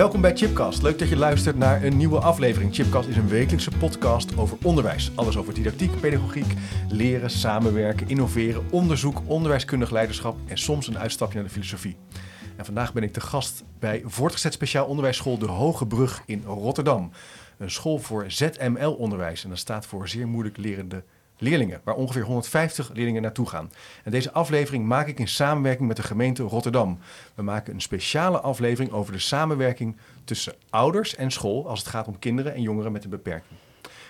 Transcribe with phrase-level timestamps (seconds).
[0.00, 0.82] Welkom bij Chipcast.
[0.82, 2.74] Leuk dat je luistert naar een nieuwe aflevering.
[2.74, 5.10] Chipcast is een wekelijkse podcast over onderwijs.
[5.14, 6.54] Alles over didactiek, pedagogiek,
[6.88, 11.96] leren, samenwerken, innoveren, onderzoek, onderwijskundig leiderschap en soms een uitstapje naar de filosofie.
[12.56, 17.10] En vandaag ben ik te gast bij Voortgezet Speciaal Onderwijsschool De Hoge Brug in Rotterdam.
[17.58, 21.04] Een school voor ZML-onderwijs en dat staat voor zeer moeilijk lerende
[21.40, 23.72] leerlingen, waar ongeveer 150 leerlingen naartoe gaan.
[24.04, 26.98] En deze aflevering maak ik in samenwerking met de gemeente Rotterdam.
[27.34, 32.06] We maken een speciale aflevering over de samenwerking tussen ouders en school als het gaat
[32.06, 33.58] om kinderen en jongeren met een beperking.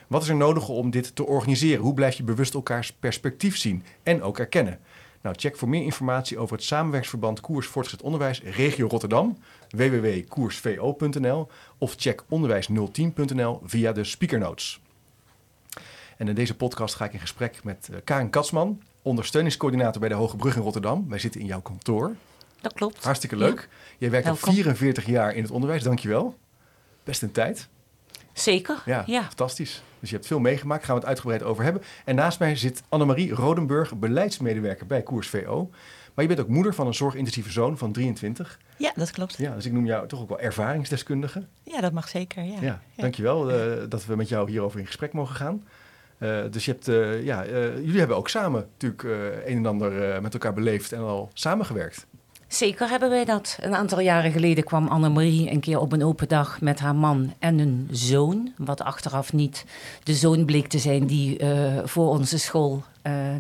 [0.07, 1.85] Wat is er nodig om dit te organiseren?
[1.85, 4.79] Hoe blijf je bewust elkaars perspectief zien en ook erkennen?
[5.23, 9.39] Nou, check voor meer informatie over het samenwerksverband Koers Voortgezet Onderwijs Regio Rotterdam,
[9.69, 14.81] www.koersvo.nl of check onderwijs010.nl via de speakernotes.
[16.21, 20.15] En in deze podcast ga ik in gesprek met uh, Karin Katsman, ondersteuningscoördinator bij de
[20.15, 21.09] Hoge Brug in Rotterdam.
[21.09, 22.15] Wij zitten in jouw kantoor.
[22.61, 23.05] Dat klopt.
[23.05, 23.69] Hartstikke leuk.
[23.99, 26.39] Jij werkt al 44 jaar in het onderwijs, dankjewel.
[27.05, 27.69] Best een tijd.
[28.33, 29.23] Zeker, ja, ja.
[29.23, 29.83] Fantastisch.
[30.01, 31.83] Dus je hebt veel meegemaakt, daar gaan we het uitgebreid over hebben.
[32.05, 35.71] En naast mij zit Annemarie Rodenburg, beleidsmedewerker bij Koers VO.
[36.15, 38.59] Maar je bent ook moeder van een zorgintensieve zoon van 23.
[38.77, 39.37] Ja, dat klopt.
[39.37, 41.47] Ja, dus ik noem jou toch ook wel ervaringsdeskundige.
[41.63, 42.61] Ja, dat mag zeker, ja.
[42.61, 45.63] ja, dankjewel uh, dat we met jou hierover in gesprek mogen gaan.
[46.21, 49.03] Uh, dus je hebt, uh, ja, uh, jullie hebben ook samen natuurlijk
[49.47, 52.07] een en ander met elkaar beleefd en al samengewerkt.
[52.47, 53.59] Zeker hebben wij dat.
[53.61, 57.35] Een aantal jaren geleden kwam Annemarie een keer op een open dag met haar man
[57.39, 58.53] en een zoon.
[58.57, 59.65] Wat achteraf niet
[60.03, 61.41] de zoon bleek te zijn die
[61.85, 62.83] voor onze school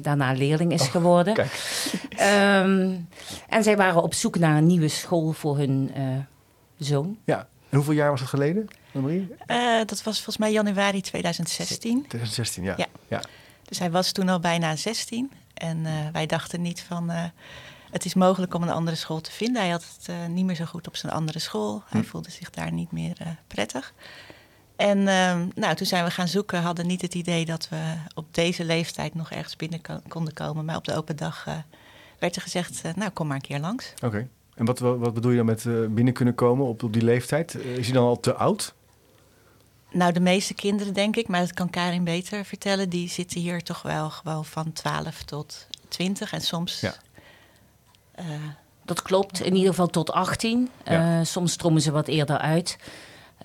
[0.00, 1.38] daarna leerling is oh, geworden.
[1.38, 3.08] Um,
[3.48, 5.90] en zij waren op zoek naar een nieuwe school voor hun
[6.78, 7.16] zoon.
[7.24, 8.68] Ja, en hoeveel jaar was het geleden?
[9.46, 11.98] Uh, dat was volgens mij januari 2016.
[12.08, 12.76] 2016, ja.
[13.08, 13.22] ja.
[13.64, 15.32] Dus hij was toen al bijna 16.
[15.54, 17.10] En uh, wij dachten niet van...
[17.10, 17.24] Uh,
[17.90, 19.62] het is mogelijk om een andere school te vinden.
[19.62, 21.82] Hij had het niet meer zo goed op zijn andere school.
[21.86, 22.06] Hij hm.
[22.06, 23.94] voelde zich daar niet meer prettig.
[24.76, 26.62] En ehm, nou, toen zijn we gaan zoeken.
[26.62, 30.64] Hadden niet het idee dat we op deze leeftijd nog ergens binnen konden komen.
[30.64, 31.46] Maar op de open dag
[32.18, 32.82] werd er gezegd...
[32.96, 33.92] nou, kom maar een keer langs.
[34.04, 34.28] Oké.
[34.54, 35.64] En wat, wat, bedoel je dan met
[35.94, 37.54] binnen kunnen komen op, op die leeftijd?
[37.54, 38.74] is hij dan al te oud?
[39.92, 42.88] Nou, de meeste kinderen denk ik, maar dat kan Karin beter vertellen.
[42.88, 46.80] Die zitten hier toch wel gewoon van 12 tot 20 en soms.
[46.80, 46.94] Ja.
[48.20, 48.24] Uh,
[48.84, 50.68] dat klopt, in ieder geval tot 18.
[50.84, 51.18] Ja.
[51.18, 52.78] Uh, soms stromen ze wat eerder uit.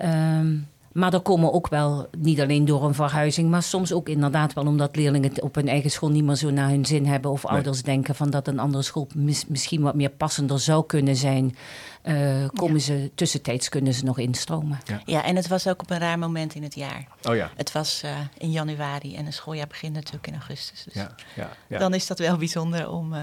[0.01, 4.53] Um, maar er komen ook wel, niet alleen door een verhuizing, maar soms ook inderdaad
[4.53, 7.31] wel omdat leerlingen het op hun eigen school niet meer zo naar hun zin hebben.
[7.31, 9.07] Of ouders denken van dat een andere school
[9.47, 11.55] misschien wat meer passender zou kunnen zijn.
[12.03, 14.79] Uh, komen ze tussentijds kunnen ze nog instromen.
[14.85, 15.01] Ja.
[15.05, 15.23] ja.
[15.23, 17.07] en het was ook op een raar moment in het jaar.
[17.23, 17.51] Oh ja.
[17.55, 20.83] Het was uh, in januari en een schooljaar begint natuurlijk in augustus.
[20.83, 21.79] Dus ja, ja, ja.
[21.79, 23.19] dan is dat wel bijzonder om, uh,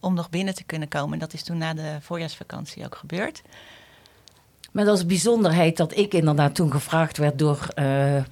[0.00, 1.12] om nog binnen te kunnen komen.
[1.12, 3.42] En dat is toen na de voorjaarsvakantie ook gebeurd.
[4.72, 8.22] Met als bijzonderheid dat ik inderdaad toen gevraagd werd door uh,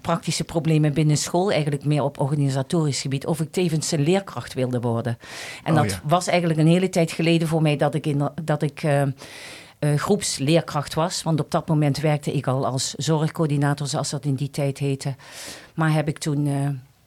[0.00, 4.80] praktische problemen binnen school, eigenlijk meer op organisatorisch gebied, of ik tevens een leerkracht wilde
[4.80, 5.18] worden.
[5.64, 6.00] En oh, dat ja.
[6.04, 9.10] was eigenlijk een hele tijd geleden voor mij dat ik, in, dat ik uh, uh,
[9.96, 11.22] groepsleerkracht was.
[11.22, 15.14] Want op dat moment werkte ik al als zorgcoördinator, zoals dat in die tijd heette.
[15.74, 16.48] Maar heb ik toen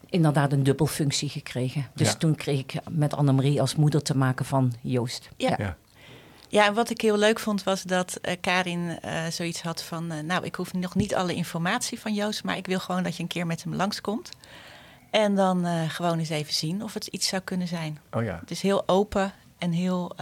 [0.10, 1.88] inderdaad een dubbelfunctie gekregen.
[1.94, 2.14] Dus ja.
[2.14, 5.30] toen kreeg ik met Annemarie als moeder te maken van Joost.
[5.38, 5.56] ja.
[5.58, 5.78] ja.
[6.52, 10.12] Ja, en wat ik heel leuk vond was dat uh, Karin uh, zoiets had van...
[10.12, 12.44] Uh, nou, ik hoef nog niet alle informatie van Joost...
[12.44, 14.30] maar ik wil gewoon dat je een keer met hem langskomt.
[15.10, 18.00] En dan gewoon eens even zien of het iets zou kunnen zijn.
[18.12, 18.38] Oh ja.
[18.40, 20.16] Het is heel open en heel...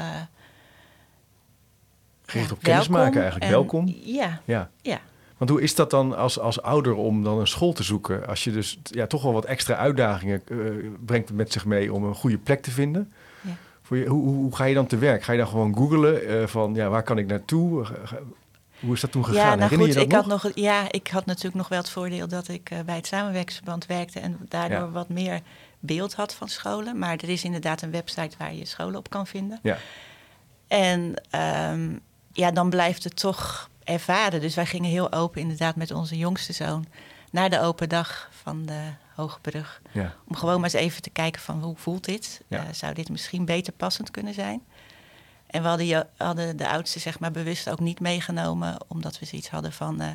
[2.26, 3.44] Gericht ja, op kennismaken eigenlijk.
[3.44, 3.96] En, welkom.
[4.04, 4.70] Ja, ja.
[4.82, 5.00] ja.
[5.38, 8.28] Want hoe is dat dan als, als ouder om dan een school te zoeken?
[8.28, 10.44] Als je dus ja, toch wel wat extra uitdagingen
[11.06, 13.12] brengt met zich mee om een goede plek te vinden...
[13.88, 15.24] Voor je, hoe, hoe, ga je dan te werk?
[15.24, 17.86] Ga je dan gewoon googlen uh, van ja, waar kan ik naartoe?
[18.80, 19.42] Hoe is dat toen gegaan?
[19.42, 20.42] Ja, nou Herinner goed, je dat ik nog?
[20.42, 20.64] Had nog?
[20.64, 24.20] Ja, ik had natuurlijk nog wel het voordeel dat ik uh, bij het samenwerkingsverband werkte
[24.20, 24.90] en daardoor ja.
[24.90, 25.42] wat meer
[25.80, 26.98] beeld had van scholen.
[26.98, 29.60] Maar er is inderdaad een website waar je scholen op kan vinden.
[29.64, 29.78] Ja.
[30.68, 31.22] En
[31.72, 32.00] um,
[32.32, 34.42] ja, dan blijft het toch ervaren.
[34.42, 36.86] Dus wij gingen heel open inderdaad met onze jongste zoon
[37.32, 38.82] naar de open dag van de
[39.92, 40.16] Ja.
[40.28, 42.42] Om gewoon maar eens even te kijken van hoe voelt dit?
[42.48, 42.64] Ja.
[42.64, 44.62] Uh, zou dit misschien beter passend kunnen zijn?
[45.48, 49.50] En we hadden, hadden, de oudste zeg maar bewust ook niet meegenomen, omdat we zoiets
[49.50, 50.02] hadden van...
[50.02, 50.08] Uh,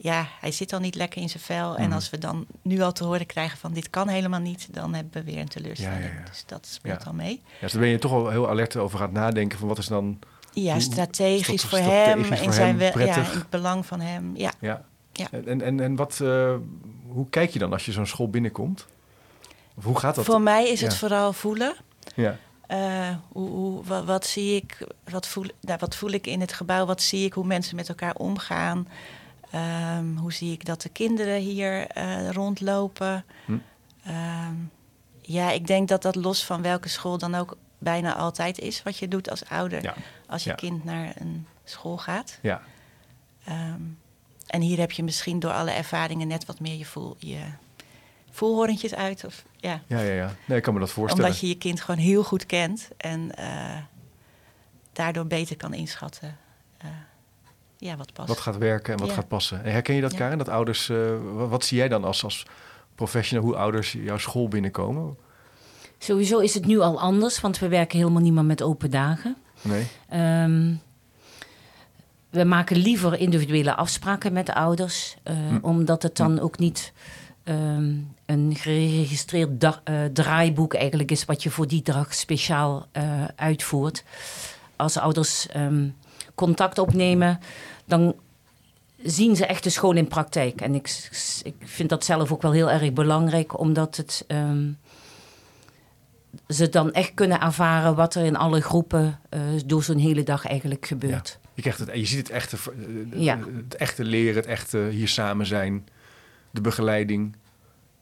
[0.00, 1.70] ja, hij zit al niet lekker in zijn vel.
[1.70, 1.76] Mm.
[1.76, 4.94] En als we dan nu al te horen krijgen van dit kan helemaal niet, dan
[4.94, 6.04] hebben we weer een teleurstelling.
[6.04, 7.42] Ja, ja, dus dat speelt al mee.
[7.44, 9.86] Ja, dus dan ben je toch al heel alert over gaan nadenken van wat is
[9.86, 10.18] dan...
[10.52, 14.36] Ja, strategisch voor hem, in, zijn hem, ja, in het belang van hem.
[14.36, 14.52] Ja.
[14.60, 14.84] ja.
[15.30, 16.54] En, en, en wat, uh,
[17.18, 18.86] hoe kijk je dan als je zo'n school binnenkomt?
[19.74, 20.24] Of hoe gaat dat?
[20.24, 21.74] Voor mij is het vooral voelen.
[22.14, 22.36] Ja.
[22.66, 26.52] Eh, hoe, hoe, wat, wat zie ik, wat voel, nou, wat voel ik in het
[26.52, 26.86] gebouw?
[26.86, 28.88] Wat zie ik hoe mensen met elkaar omgaan?
[29.50, 33.24] Ehm, hoe zie ik dat de kinderen hier eh, rondlopen?
[33.44, 33.58] Hm.
[34.04, 34.54] Ehm,
[35.20, 38.98] ja, ik denk dat dat los van welke school dan ook bijna altijd is wat
[38.98, 39.82] je doet als ouder.
[39.82, 39.94] Ja.
[40.26, 40.56] Als je Ja.
[40.56, 42.38] kind naar een school gaat.
[42.42, 42.62] Ja.
[43.44, 43.80] Ehm,
[44.48, 47.38] en hier heb je misschien door alle ervaringen net wat meer je, voel, je
[48.30, 49.24] voelhorentjes uit.
[49.24, 50.34] Of, ja, Ja, ja, ja.
[50.46, 51.24] Nee, ik kan me dat voorstellen.
[51.24, 53.76] omdat je je kind gewoon heel goed kent en eh,
[54.92, 56.36] daardoor beter kan inschatten
[56.78, 56.88] eh,
[57.76, 58.28] ja, wat past.
[58.28, 59.14] Wat gaat werken en wat Ja.
[59.14, 59.64] gaat passen.
[59.64, 60.18] En herken je dat, Ja.
[60.18, 60.38] Karen?
[60.38, 60.96] Dat ouders, eh,
[61.32, 62.46] wa- wat, zie jij dan als, als
[62.94, 65.16] professional, hoe ouders jouw school binnenkomen?
[65.98, 69.36] Sowieso is het nu al anders, want we werken helemaal niet meer met open dagen.
[69.62, 69.86] Nee?
[70.08, 70.74] Ehm,
[72.30, 75.58] we maken liever individuele afspraken met de ouders, eh, Hm.
[75.60, 76.92] omdat het dan ook niet
[77.44, 77.94] ehm,
[78.26, 84.04] een geregistreerd da- eh, draaiboek eigenlijk is wat je voor die dag speciaal eh, uitvoert.
[84.76, 85.88] Als ouders ehm,
[86.34, 87.38] contact opnemen,
[87.84, 88.14] dan
[89.02, 90.60] zien ze echt de school in praktijk.
[90.60, 91.10] En ik,
[91.42, 94.24] ik vind dat zelf ook wel heel erg belangrijk, omdat het.
[94.26, 94.70] ehm,
[96.48, 99.20] ze dan echt kunnen ervaren wat er in alle groepen
[99.66, 101.38] door zo'n hele dag eigenlijk gebeurt.
[101.58, 102.72] Je, krijgt het, je ziet het echte, ver-
[103.12, 103.38] eh, Ja.
[103.66, 105.88] het echte leren, het echte hier samen zijn,
[106.50, 107.36] de begeleiding.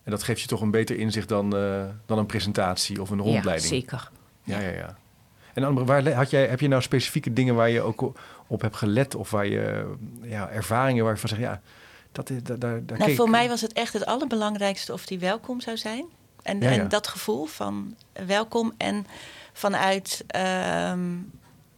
[0.02, 3.16] En dat geeft je toch een beter inzicht dan, eh, dan een presentatie of een
[3.18, 3.68] Ja, rondleiding.
[3.68, 4.10] zeker.
[4.42, 4.96] Ja, ja, ja.
[5.54, 8.12] En waar had jij, heb je nou specifieke dingen waar je ook
[8.46, 9.14] op hebt gelet?
[9.14, 11.60] Of waar je ja, ervaringen waar je van zegt, ja,
[12.12, 15.06] dat is, daar, daar, daar Nou, keek- voor mij was het echt het allerbelangrijkste of
[15.06, 16.04] die welkom zou zijn.
[16.42, 16.80] En, Ja, ja.
[16.80, 19.06] en dat gevoel van welkom en
[19.52, 21.00] vanuit ehm,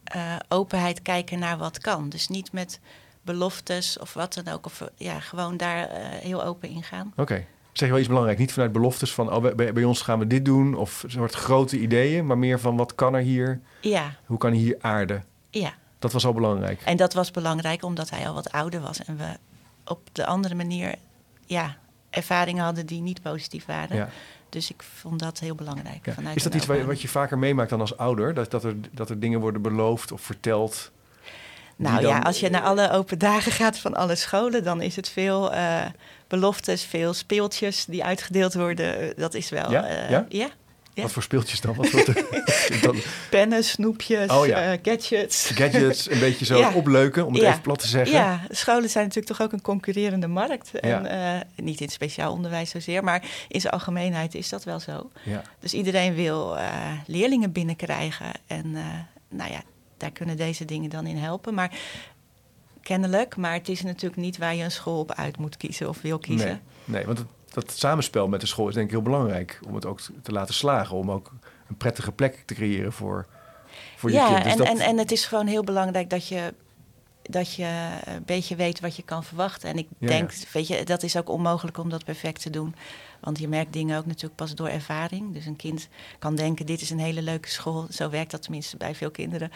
[0.08, 2.08] eh, openheid kijken naar wat kan.
[2.08, 2.81] Dus niet met
[3.22, 4.66] beloftes of wat dan ook.
[4.66, 7.12] Of eh, ja, gewoon daar eh, heel open in gaan.
[7.16, 7.44] Oké.
[7.72, 8.38] Zeg je wel iets belangrijk.
[8.38, 10.75] Niet vanuit beloftes van, oh, bij, bij ons gaan we dit doen.
[10.75, 12.26] Of soort grote ideeën.
[12.26, 13.60] Maar meer van, wat kan er hier?
[13.81, 15.22] Ja, Hoe kan hier aarde?
[15.50, 15.75] ja.
[15.99, 16.82] Dat was al belangrijk.
[16.84, 19.04] En dat was belangrijk omdat hij al wat ouder was.
[19.04, 19.37] En we
[19.84, 20.94] op de andere manier
[21.46, 21.76] ja,
[22.11, 23.96] ervaringen hadden die niet positief waren.
[23.96, 24.08] Ja.
[24.48, 26.06] Dus ik vond dat heel belangrijk.
[26.06, 26.12] Ja.
[26.12, 28.34] vanuit Is dat iets open- wat je vaker meemaakt dan als ouder?
[28.34, 30.90] Dat, dat, er, dat er dingen worden beloofd of verteld?
[31.76, 34.96] Nou dan- ja, als je naar alle open dagen gaat van alle scholen, dan is
[34.96, 35.84] het veel eh,
[36.28, 38.98] beloftes, veel speeltjes die uitgedeeld worden.
[39.00, 39.70] Eh, Dat is wel.
[39.70, 39.84] Ja?
[39.86, 40.26] eh, Ja?
[40.28, 40.48] ja.
[40.98, 41.04] Ja.
[41.04, 41.74] Wat voor speeltjes dan?
[41.74, 41.90] Wat
[42.82, 42.96] dan
[43.30, 44.72] Pennen, snoepjes, Oh ja.
[44.72, 45.46] eh, gadgets.
[45.60, 46.72] gadgets een beetje zo Ja.
[46.72, 48.16] opleuken, om het even plat te zeggen?
[48.16, 50.80] Ja, scholen zijn natuurlijk toch ook een concurrerende markt.
[50.80, 55.10] En eh, niet in speciaal onderwijs zozeer, maar in zijn algemeenheid is dat wel zo.
[55.22, 55.42] Ja.
[55.60, 56.66] Dus iedereen wil eh,
[57.06, 58.32] leerlingen binnenkrijgen.
[58.46, 58.72] En
[59.28, 59.62] nou ja,
[59.96, 61.54] daar kunnen deze dingen dan in helpen.
[61.54, 61.70] Maar
[62.82, 66.00] kennelijk, maar het is natuurlijk niet waar je een school op uit moet kiezen of
[66.00, 66.46] wil kiezen.
[66.48, 69.60] Nee, nee, want het, dat samenspel met de school is denk ik heel belangrijk.
[69.66, 70.96] Om het ook te laten slagen.
[70.96, 71.32] Om ook
[71.68, 73.26] een prettige plek te creëren voor,
[73.96, 74.42] voor je ja, kind.
[74.42, 76.54] Dus en, dat- en, en het is gewoon heel belangrijk dat je,
[77.22, 79.68] dat je een beetje weet wat je kan verwachten.
[79.68, 82.74] En ik Ja, denk, weet je, dat is ook onmogelijk om dat perfect te doen.
[83.20, 85.32] Want je merkt dingen ook natuurlijk pas door ervaring.
[85.34, 85.88] Dus een kind
[86.18, 87.86] kan denken, dit is een hele leuke school.
[87.90, 89.50] Zo werkt dat tenminste bij veel kinderen.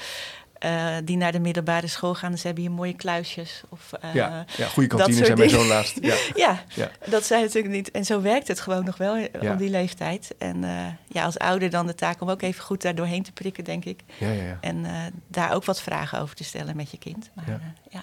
[0.59, 2.39] eh, die naar de middelbare school gaan.
[2.39, 3.63] Ze hebben hier mooie kluisjes.
[3.69, 5.99] Of, eh, ja, ja, goede kantines soort zijn bij zo'n laatst.
[6.01, 6.15] Ja,
[6.45, 6.91] Ja, ja.
[7.09, 7.91] dat zijn natuurlijk niet.
[7.91, 9.29] En zo werkt het gewoon nog wel Ja.
[9.53, 10.35] op die leeftijd.
[10.39, 13.33] En eh, ja, als ouder dan de taak om ook even goed daar doorheen te
[13.33, 14.01] prikken, denk ik.
[14.19, 14.59] ja, ja, ja.
[14.61, 14.93] En eh,
[15.29, 17.31] daar ook wat vragen over te stellen met je kind.
[17.35, 17.53] Maar, Ja.
[17.53, 18.03] eh, ja.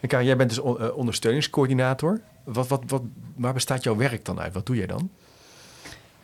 [0.00, 2.20] En jij bent dus eh, ondersteuningscoördinator.
[2.44, 3.02] Wat, wat, wat,
[3.36, 4.52] waar bestaat jouw werk dan uit?
[4.52, 5.10] Wat doe jij dan?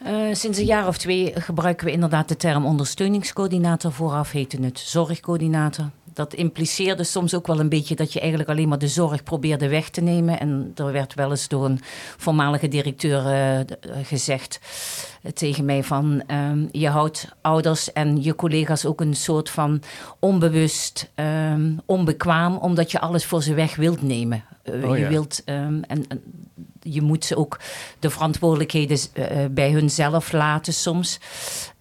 [0.05, 3.93] Eh, sinds een jaar of twee gebruiken we inderdaad de term ondersteuningscoördinator.
[3.93, 5.91] Vooraf heette het zorgcoördinator.
[6.15, 9.69] Dat impliceerde soms ook wel een beetje dat je eigenlijk alleen maar de zorg probeerde
[9.69, 10.41] weg te nemen.
[10.41, 11.81] En er werd wel eens door een
[12.17, 13.67] voormalige directeur eh, eh,
[14.03, 14.61] gezegd
[15.23, 16.23] eh, tegen mij van...
[16.27, 19.83] ehm, je houdt ouders en je collega's ook een soort van
[20.19, 22.57] onbewust ehm, onbekwaam...
[22.57, 24.45] omdat je alles voor ze weg wilt nemen.
[24.65, 25.09] Oh je ja.
[25.09, 26.23] wilt ehm, en, en
[26.83, 27.61] je moet ze ook
[27.99, 31.21] de verantwoordelijkheden eh, bij hunzelf laten soms.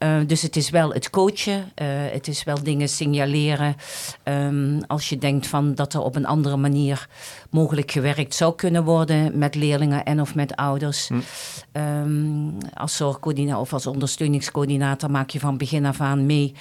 [0.02, 3.76] Eh, dus het is wel het coachen, eh, het is wel dingen signaleren.
[4.24, 7.08] Ehm, als je denkt van dat er op een andere manier
[7.50, 11.08] mogelijk gewerkt zou kunnen worden met leerlingen en of met ouders.
[11.08, 11.20] Hm.
[11.72, 16.54] Ehm, als zorgcoördinator of als ondersteuningscoördinator maak je van begin af aan mee.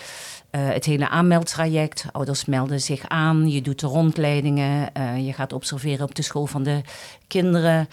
[0.51, 2.05] eh, het hele aanmeldtraject.
[2.13, 3.51] Ouders melden zich aan.
[3.51, 4.91] Je doet de rondleidingen.
[5.25, 6.81] je gaat observeren op de school van de
[7.27, 7.89] kinderen.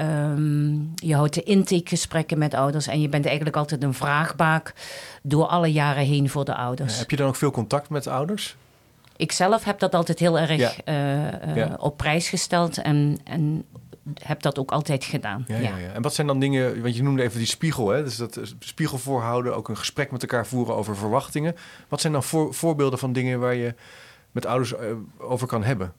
[0.00, 2.86] Ehm, je houdt de intakegesprekken met ouders.
[2.86, 4.74] En je bent eigenlijk altijd een vraagbaak
[5.22, 6.98] door alle jaren heen voor de ouders.
[6.98, 8.56] Heb je dan ook veel contact met de ouders?
[9.16, 10.72] Ik zelf heb dat altijd heel erg Ja.
[10.84, 11.76] eh, eh, Ja.
[11.78, 12.78] op prijs gesteld.
[12.78, 13.64] En, en
[14.22, 15.44] heb dat ook altijd gedaan.
[15.48, 15.76] Ja, ja.
[15.76, 18.02] Ja, En wat zijn dan dingen, want je noemde even die spiegel, hè?
[18.04, 21.56] dus dat eh, spiegel voorhouden, ook een gesprek met elkaar voeren over verwachtingen.
[21.88, 23.74] Wat zijn dan voor, voorbeelden van dingen waar je
[24.32, 24.74] met ouders
[25.18, 25.92] over kan hebben?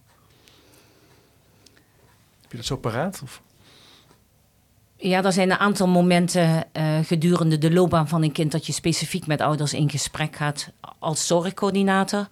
[2.41, 3.19] Heb je dat zo paraat?
[3.23, 3.41] Of?
[5.03, 8.73] Ja, er zijn een aantal momenten uh, gedurende de loopbaan van een kind dat je
[8.73, 12.27] specifiek met ouders in gesprek gaat als zorgcoördinator.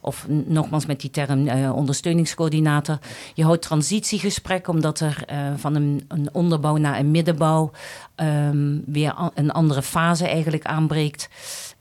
[0.00, 2.98] Of nogmaals met die term uh, ondersteuningscoördinator.
[3.34, 7.70] Je houdt transitiegesprek omdat er uh, van een, een, onderbouw naar een middenbouw
[8.16, 11.28] um, weer een andere fase eigenlijk aanbreekt.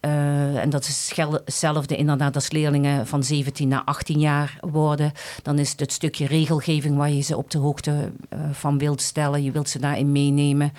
[0.05, 5.11] Uh, en dat is hetzelfde inderdaad als leerlingen van 17 naar 18 jaar worden.
[5.41, 9.01] Dan is het het stukje regelgeving waar je ze op de hoogte uh, van wilt
[9.01, 9.43] stellen.
[9.43, 10.73] Je wilt ze daarin meenemen.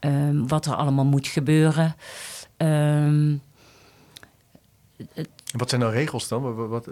[0.00, 1.94] Um, wat er allemaal moet gebeuren.
[2.56, 3.42] Um,
[5.14, 6.54] het, wat zijn nou regels dan?
[6.54, 6.86] Wat, wat,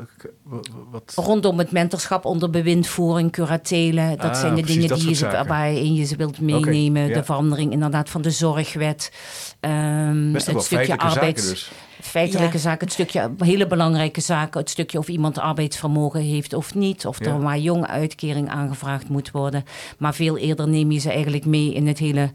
[0.91, 4.17] wat, Rondom het mentorschap onder bewindvoering, curatelen.
[4.17, 7.07] Dat Ah, zijn de precies, dingen die je, waarin je ze wilt meenemen.
[7.09, 7.15] ja.
[7.15, 9.13] De verandering inderdaad van de zorgwet.
[9.61, 11.41] Ehm, wel het stukje feitelijke arbeids...
[11.43, 11.71] zaken dus.
[12.03, 12.63] Feitelijke Ja.
[12.63, 14.61] zaken, het stukje hele belangrijke zaken.
[14.61, 17.07] Het stukje of iemand arbeidsvermogen heeft of niet.
[17.07, 17.31] Of Ja.
[17.31, 19.65] er maar jong uitkering aangevraagd moet worden.
[19.99, 22.31] Maar veel eerder neem je ze eigenlijk mee in het hele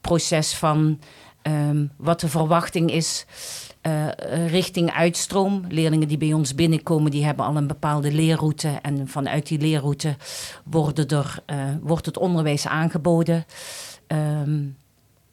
[0.00, 0.98] proces van
[1.42, 3.24] ehm, wat de verwachting is.
[3.80, 4.08] Eh,
[4.50, 5.64] richting uitstroom.
[5.68, 8.68] Leerlingen die bij ons binnenkomen, die hebben al een bepaalde leerroute.
[8.82, 10.16] En vanuit die leerroute
[10.64, 13.44] worden er, eh, wordt het onderwijs aangeboden.
[14.06, 14.60] Ehm,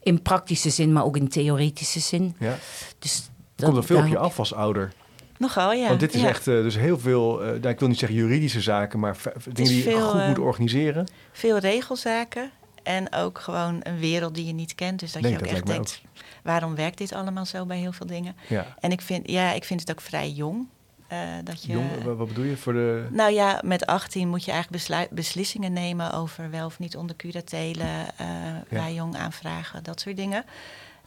[0.03, 2.35] in praktische zin, maar ook in theoretische zin.
[2.39, 2.55] Ja.
[2.99, 4.93] Dus Komt er veel op je af als ouder?
[5.37, 5.87] Nogal, ja.
[5.87, 6.27] Want dit is Ja.
[6.27, 9.17] echt eh, dus heel veel, eh, nou, ik wil niet zeggen juridische zaken, maar
[9.53, 11.07] dingen die je goed eh, moet organiseren.
[11.31, 12.51] Veel regelzaken
[12.83, 14.99] en ook gewoon een wereld die je niet kent.
[14.99, 16.01] Dus dat Nee, je ook dat echt denkt,
[16.47, 18.35] waarom werkt dit allemaal zo bij heel veel dingen?
[18.47, 18.65] Ja.
[18.79, 20.67] En ik vind, ja, ik vind het ook vrij jong.
[21.07, 23.07] eh, dat je, Jong, wa- wat bedoel je voor de...
[23.11, 28.17] Nou ja, met 18 moet je eigenlijk beslissingen nemen over wel of niet onder curatelen,
[28.17, 28.25] eh
[28.69, 30.43] bij jong aanvragen, dat soort dingen.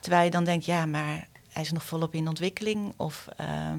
[0.00, 2.92] Terwijl je dan denkt, ja, maar hij is nog volop in ontwikkeling.
[2.97, 3.78] Of ehm,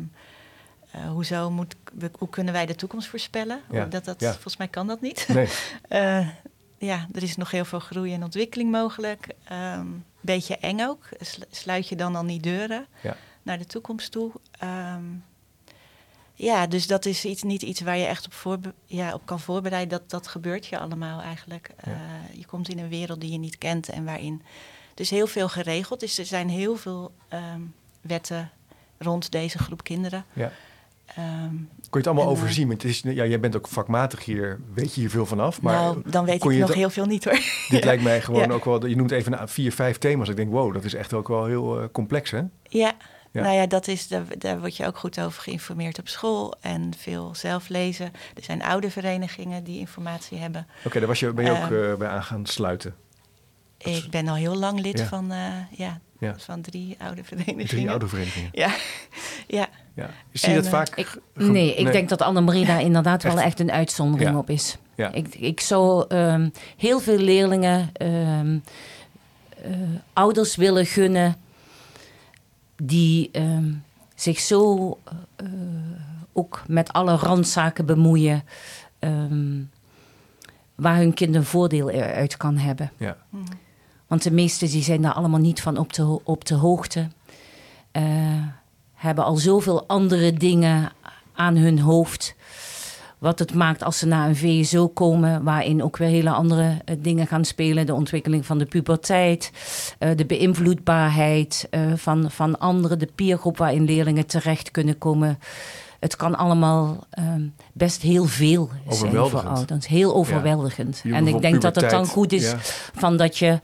[0.91, 1.75] eh, hoezo moet,
[2.17, 3.61] hoe kunnen wij de toekomst voorspellen?
[3.71, 4.31] Ja, Dat, dat, ja.
[4.31, 5.27] Volgens mij kan dat niet.
[5.27, 5.47] Nee,
[6.85, 9.27] ja, er is nog heel veel groei en ontwikkeling mogelijk.
[9.43, 9.88] Ehm
[10.23, 11.07] beetje eng ook.
[11.19, 13.15] Slu- Sluit je dan al niet deuren Ja.
[13.43, 14.31] naar de toekomst toe?
[14.59, 15.03] Ehm,
[16.33, 19.39] ja, dus dat is iets, niet iets waar je echt op, voorbe- ja, op kan
[19.39, 20.00] voorbereiden.
[20.00, 21.69] Dat, dat gebeurt je allemaal eigenlijk.
[21.85, 21.91] Ja.
[21.91, 24.41] Eh, je komt in een wereld die je niet kent en waarin...
[24.93, 26.00] Dus heel veel geregeld.
[26.00, 27.61] Dus er zijn heel veel ehm,
[28.01, 28.50] wetten
[28.97, 30.25] rond deze groep kinderen.
[30.33, 30.51] ja.
[31.15, 31.55] Ehm,
[31.89, 32.67] Kon je het allemaal En, eh, overzien?
[32.67, 35.61] Want het is, ja, jij bent ook vakmatig hier, weet je hier veel vanaf.
[35.61, 37.39] Maar nou, dan weet ik je nog heel veel niet hoor.
[37.69, 38.53] dit lijkt mij gewoon Ja.
[38.53, 38.85] ook wel...
[38.85, 40.29] Je noemt even vier, vijf thema's.
[40.29, 42.41] Ik denk, wow, dat is echt ook wel heel eh, complex, hè?
[42.63, 42.91] Ja,
[43.31, 43.41] Ja.
[43.41, 46.91] nou ja, dat is, daar, daar word je ook goed over geïnformeerd op school en
[46.97, 48.05] veel zelf lezen.
[48.35, 50.67] Er zijn oude verenigingen die informatie hebben.
[50.85, 52.95] Oké, daar was je, ben je ook Ehm, eh, bij aan gaan sluiten.
[53.77, 55.31] Ik ben al heel lang lid van,
[55.71, 55.99] Ja.
[56.37, 57.67] van drie oude verenigingen.
[57.67, 58.49] Drie oude verenigingen.
[58.51, 58.71] Ja,
[59.93, 60.10] ja.
[60.31, 60.95] Zie je En, dat eh, vaak?
[60.95, 63.60] Ik, nee, ik denk dat Annemarie daar inderdaad wel Echt?
[63.60, 64.38] een uitzondering Ja.
[64.38, 64.77] op is.
[64.95, 65.12] Ja.
[65.12, 68.57] Ik, ik zou ehm, heel veel leerlingen ehm,
[69.63, 69.71] eh,
[70.13, 71.36] ouders willen gunnen
[72.75, 73.71] die ehm,
[74.15, 74.98] zich zo
[75.36, 75.45] eh,
[76.33, 78.43] ook met alle randzaken bemoeien,
[79.00, 79.60] ehm,
[80.75, 82.91] waar hun kind een voordeel uit kan hebben.
[82.98, 83.17] Ja.
[84.07, 87.07] Want de meesten die zijn daar allemaal niet van op de, op de hoogte.
[87.91, 88.03] Eh,
[89.01, 90.91] hebben al zoveel andere dingen
[91.34, 92.36] aan hun hoofd.
[93.17, 96.96] Wat het maakt als ze naar een VSO komen, waarin ook weer hele andere eh,
[97.00, 97.86] dingen gaan spelen.
[97.86, 99.51] De ontwikkeling van de puberteit,
[100.00, 105.39] eh, de beïnvloedbaarheid eh, van, van anderen, de peergroep waarin leerlingen terecht kunnen komen.
[106.00, 107.41] Het kan allemaal ehm,
[107.74, 109.88] best heel veel zijn voor ouders.
[109.88, 111.01] Heel overweldigend.
[111.05, 112.58] En ik denk dat het dan goed is ja.
[112.93, 113.60] van dat je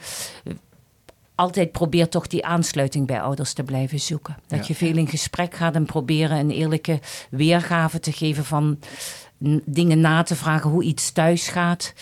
[1.38, 4.38] altijd probeert toch die aansluiting bij ouders te blijven zoeken.
[4.48, 4.66] Dat Ja.
[4.68, 8.80] je veel in gesprek gaat en proberen een eerlijke weergave te geven van
[9.66, 11.94] dingen na te vragen hoe iets thuis gaat.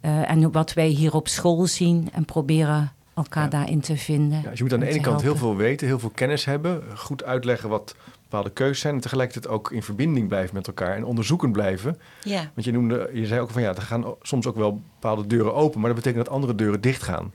[0.00, 3.48] eh, en wat wij hier op school zien en proberen elkaar Ja.
[3.50, 4.40] daarin te vinden.
[4.42, 6.44] Ja, dus je moet aan de en ene kant heel veel weten, heel veel kennis
[6.44, 10.96] hebben, goed uitleggen wat bepaalde keuzes zijn en tegelijkertijd ook in verbinding blijven met elkaar
[10.96, 11.98] en onderzoekend blijven.
[12.22, 12.50] ja.
[12.54, 15.54] Want je noemde, je zei ook van ja, er gaan soms ook wel bepaalde deuren
[15.54, 17.32] open, maar dat betekent dat andere deuren dicht gaan.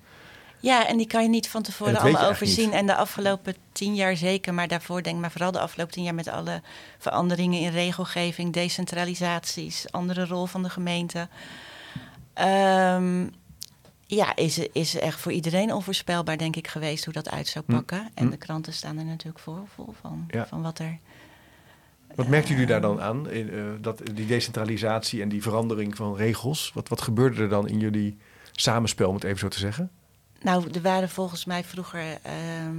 [0.63, 2.71] Ja, en die kan je niet van En tevoren allemaal overzien.
[2.73, 6.03] En de afgelopen tien jaar zeker, maar daarvoor denk ik, maar vooral de afgelopen tien
[6.03, 6.61] jaar met alle
[6.97, 11.27] veranderingen in regelgeving, decentralisaties, andere rol van de gemeente.
[12.33, 13.27] Ehm,
[14.05, 17.73] ja, is, is echt voor iedereen onvoorspelbaar, denk ik, geweest hoe dat uit zou Hm.
[17.73, 18.09] pakken.
[18.13, 18.31] En Hm.
[18.31, 20.45] de kranten staan er natuurlijk voor, vol van, Ja.
[20.47, 20.97] van wat er.
[22.15, 26.15] Wat merkten jullie daar dan aan, in, eh, dat, die decentralisatie en die verandering van
[26.15, 26.71] regels?
[26.73, 28.17] Wat, wat gebeurde er dan in jullie
[28.51, 29.91] samenspel, om het even zo te zeggen?
[30.43, 32.77] Nou, er waren volgens mij vroeger ehm,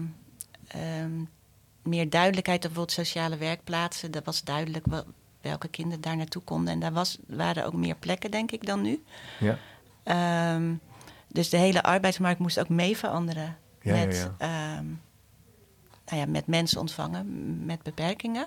[0.66, 1.12] ehm,
[1.82, 4.10] meer duidelijkheid op bijvoorbeeld sociale werkplaatsen.
[4.10, 4.86] Dat was duidelijk
[5.40, 6.72] welke kinderen daar naartoe konden.
[6.72, 9.04] En daar was, waren ook meer plekken, denk ik, dan nu.
[9.40, 9.58] Ja.
[10.02, 10.74] Ehm,
[11.28, 13.56] dus de hele arbeidsmarkt moest ook mee veranderen.
[13.82, 14.82] Ja, met, ja,
[16.06, 18.46] nou ja, met mensen ontvangen met beperkingen.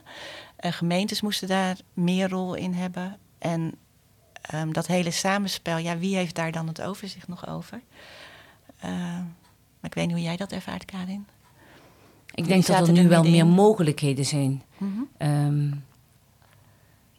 [0.60, 3.18] Uh, gemeentes moesten daar meer rol in hebben.
[3.38, 3.74] En
[4.72, 7.82] dat hele samenspel, ja, wie heeft daar dan het overzicht nog over?
[8.86, 8.92] Uh,
[9.80, 11.28] maar ik weet niet hoe jij dat ervaart, Karin.
[12.34, 14.64] Ik denk dat er nu wel meer mogelijkheden zijn.
[14.78, 15.86] Mm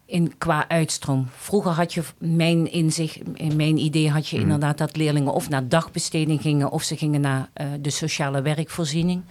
[0.09, 1.27] in, qua uitstroom.
[1.31, 4.45] Vroeger had je, mijn inzicht, in mijn idee had je mhm.
[4.45, 9.23] inderdaad dat leerlingen of naar dagbesteding gingen of ze gingen naar uh, de sociale werkvoorziening.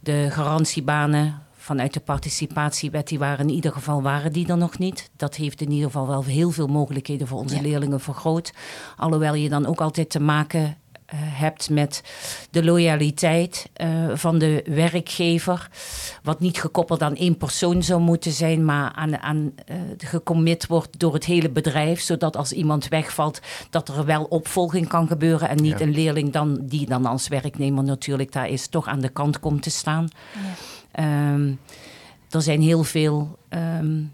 [0.00, 5.10] De garantiebanen vanuit de participatiewet, die waren in ieder geval waren die er nog niet.
[5.16, 8.52] Dat heeft in ieder geval wel heel veel mogelijkheden voor onze leerlingen vergroot.
[8.96, 10.74] Alhoewel je dan ook altijd te maken eh,
[11.16, 12.02] hebt met
[12.50, 15.68] de loyaliteit uh, van de werkgever.
[16.22, 20.98] Wat niet gekoppeld aan één persoon zou moeten zijn, maar aan, aan uh, gecommit wordt
[20.98, 22.00] door het hele bedrijf.
[22.00, 23.40] Zodat als iemand wegvalt,
[23.70, 25.48] dat er wel opvolging kan gebeuren.
[25.48, 29.08] En niet een leerling dan, die dan als werknemer natuurlijk daar is, toch aan de
[29.08, 30.08] kant komt te staan.
[30.94, 31.32] Ja.
[31.32, 31.58] Um,
[32.30, 34.12] er zijn heel veel um,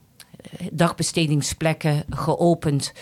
[0.73, 2.93] dagbestedingsplekken geopend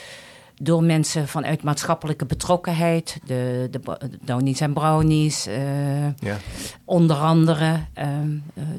[0.60, 3.20] door mensen vanuit maatschappelijke betrokkenheid.
[3.26, 6.36] De, de, de Downies en Brownies, uh, ja.
[6.84, 8.06] onder andere uh,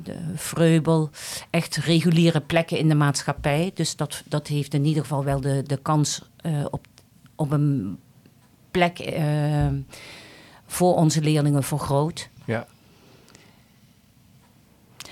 [0.03, 1.09] de Vreubel.
[1.49, 3.71] Echt reguliere plekken in de maatschappij.
[3.73, 6.87] Dus dat, dat heeft in ieder geval wel de, de kans uh, op,
[7.35, 7.99] op een
[8.71, 9.13] plek
[10.65, 12.29] voor onze leerlingen vergroot.
[12.45, 12.67] Ja.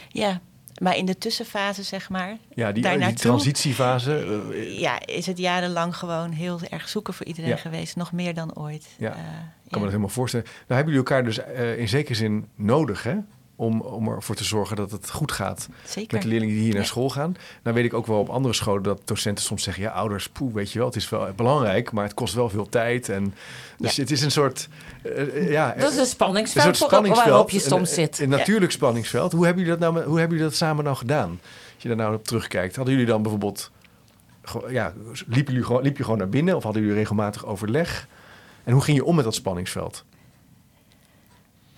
[0.09, 0.41] Ja,
[0.81, 2.37] maar in de tussenfase, zeg maar.
[2.53, 4.41] Ja, die, die transitiefase.
[4.51, 7.95] Uh, ja, is het jarenlang gewoon heel erg zoeken voor iedereen geweest.
[7.95, 8.87] Nog meer dan ooit.
[8.97, 9.17] Ja, uh,
[9.63, 10.45] ik kan me dat helemaal voorstellen.
[10.45, 13.15] Nou hebben jullie elkaar dus uh, in zekere zin nodig, hè?
[13.55, 16.13] Om, om ervoor te zorgen dat het goed gaat Zeker.
[16.13, 17.35] met de leerlingen die hier naar school gaan.
[17.63, 19.83] Nou weet ik ook wel op andere scholen dat docenten soms zeggen...
[19.83, 21.91] ja, ouders, poeh, weet je wel, het is wel belangrijk...
[21.91, 23.09] maar het kost wel veel tijd.
[23.09, 23.33] En,
[23.77, 24.69] dus het is een soort...
[25.03, 28.19] Uh, ja, dat is een spanningsveld, een soort spanningsveld waarop je soms zit.
[28.19, 29.31] Een, natuurlijk spanningsveld.
[29.31, 31.39] Hoe hebben jullie dat nou hoe hebben jullie dat samen nou gedaan?
[31.73, 32.75] Als je daar nou op terugkijkt.
[32.75, 33.71] Hadden jullie dan bijvoorbeeld...
[34.69, 34.93] Ja,
[35.27, 38.07] liepen jullie gewoon, liep je gewoon naar binnen of hadden jullie regelmatig overleg?
[38.63, 40.03] En hoe ging je om met dat spanningsveld?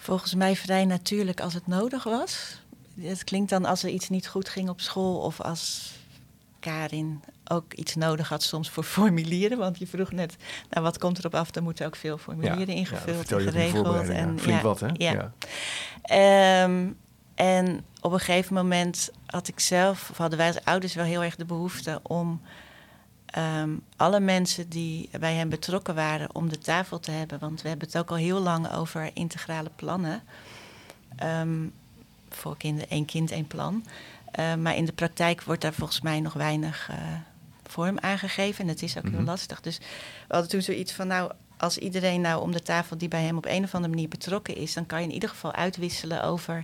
[0.06, 2.62] Volgens mij vrij natuurlijk als het nodig was.
[3.02, 5.94] Het klinkt dan als er iets niet goed ging op school of als
[6.60, 9.58] Karin ook iets nodig had soms voor formulieren.
[9.58, 10.36] Want je vroeg net,
[10.70, 11.56] nou wat komt erop af?
[11.56, 14.10] Er moeten ook veel formulieren ingevuld en geregeld.
[14.10, 14.88] En, Flink wat, hè?
[14.94, 16.64] Ja.
[16.64, 16.98] Um,
[17.36, 21.24] en op een gegeven moment had ik zelf, of hadden wij als ouders wel heel
[21.24, 22.42] erg de behoefte om
[23.38, 27.40] um, alle mensen die bij hem betrokken waren om de tafel te hebben.
[27.40, 30.24] Want we hebben het ook al heel lang over integrale plannen.
[31.24, 31.74] Um,
[32.30, 33.86] voor kinderen, één kind, één plan.
[34.40, 36.98] Uh, maar in de praktijk wordt daar volgens mij nog weinig uh,
[37.64, 38.64] vorm aangegeven.
[38.64, 39.26] En het is ook heel mhm.
[39.26, 39.62] lastig.
[39.62, 39.86] Dus we
[40.28, 43.46] hadden toen zoiets van, nou, als iedereen nou om de tafel die bij hem op
[43.46, 46.64] een of andere manier betrokken is, dan kan je in ieder geval uitwisselen over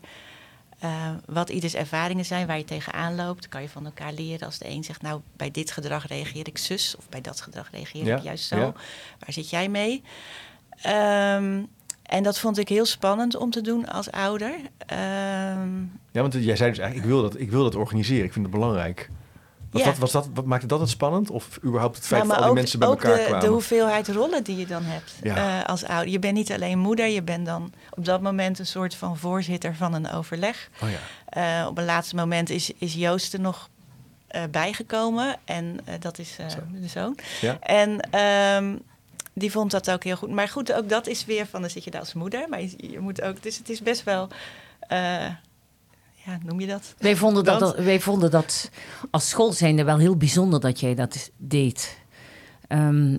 [0.83, 3.49] uh, wat ieders ervaringen zijn, waar je tegenaan loopt.
[3.49, 4.45] Kan je van elkaar leren.
[4.45, 6.95] Als de een zegt, nou, bij dit gedrag reageer ik zus.
[6.97, 8.57] Of bij dat gedrag reageer ik juist zo.
[9.19, 10.03] Waar zit jij mee?
[10.85, 11.67] Um,
[12.03, 14.53] en dat vond ik heel spannend om te doen als ouder.
[14.53, 18.25] Um, ja, want jij zei dus eigenlijk, ik wil dat, ik wil dat organiseren.
[18.25, 19.09] Ik vind het belangrijk.
[19.71, 19.87] Was, ja.
[19.87, 21.29] dat, was dat, wat maakte dat het spannend?
[21.29, 23.39] Of überhaupt het feit dat al die mensen bij elkaar de, kwamen?
[23.39, 26.11] de hoeveelheid rollen die je dan hebt uh, als ouder.
[26.11, 29.75] Je bent niet alleen moeder, je bent dan op dat moment een soort van voorzitter
[29.75, 30.69] van een overleg.
[30.81, 31.61] Oh ja.
[31.61, 33.69] uh, op een laatste moment is, is Joost er nog
[34.31, 35.35] uh, bijgekomen.
[35.45, 36.35] En dat is
[36.71, 37.17] de zoon.
[37.59, 38.19] En
[38.55, 38.81] um,
[39.33, 40.29] die vond dat ook heel goed.
[40.29, 42.49] Maar goed, ook dat is weer van, dan zit je daar als moeder.
[42.49, 44.27] Maar je, je moet ook, dus het is best wel
[46.25, 46.95] ja, noem je dat?
[46.97, 48.69] Wij vonden dat, wij vonden dat
[49.11, 51.99] als school zijnde wel heel bijzonder dat jij dat deed.
[52.67, 53.17] Um,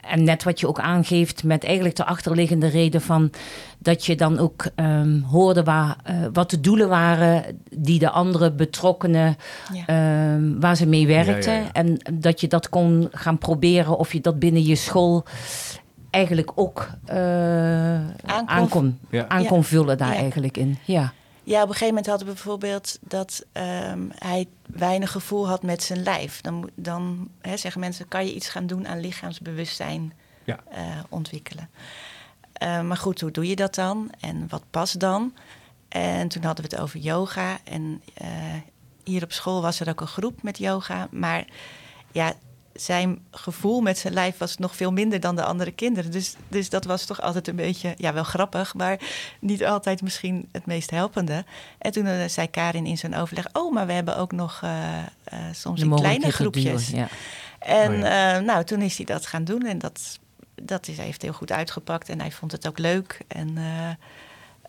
[0.00, 3.30] en net wat je ook aangeeft met eigenlijk de achterliggende reden van
[3.78, 8.52] dat je dan ook um, hoorde waar, uh, wat de doelen waren die de andere
[8.52, 9.36] betrokkenen,
[9.72, 10.34] ja.
[10.34, 11.52] um, waar ze mee werkten.
[11.52, 15.24] Ja, ja, en dat je dat kon gaan proberen of je dat binnen je school
[16.10, 17.94] eigenlijk ook uh,
[18.26, 18.98] aan kon,
[19.28, 20.78] aan kon vullen daar eigenlijk in.
[20.84, 21.12] Ja.
[21.48, 25.82] Ja, op een gegeven moment hadden we bijvoorbeeld dat um, hij weinig gevoel had met
[25.82, 26.40] zijn lijf.
[26.40, 30.12] Dan, dan hè, zeggen mensen, kan je iets gaan doen aan lichaamsbewustzijn
[30.44, 30.60] ja.
[30.72, 31.70] uh, ontwikkelen.
[32.62, 34.10] Uh, maar goed, hoe doe je dat dan?
[34.20, 35.34] En wat past dan?
[35.88, 37.58] En toen hadden we het over yoga.
[37.64, 38.28] En uh,
[39.04, 41.08] hier op school was er ook een groep met yoga.
[41.10, 41.46] Maar
[42.12, 42.32] ja,
[42.80, 46.10] zijn gevoel met zijn lijf was nog veel minder dan de andere kinderen.
[46.10, 48.98] Dus, dus dat was toch altijd een beetje, ja, wel grappig, maar
[49.40, 51.44] niet altijd misschien het meest helpende.
[51.78, 54.70] En toen uh, zei Karin in zijn overleg: Oh, maar we hebben ook nog uh,
[55.32, 56.86] uh, soms in kleine groepjes.
[56.86, 57.08] Duwen, ja.
[57.58, 58.40] En oh ja.
[58.40, 60.18] nou, toen is hij dat gaan doen en dat,
[60.54, 63.20] dat is, hij heeft heel goed uitgepakt en hij vond het ook leuk.
[63.28, 63.58] En,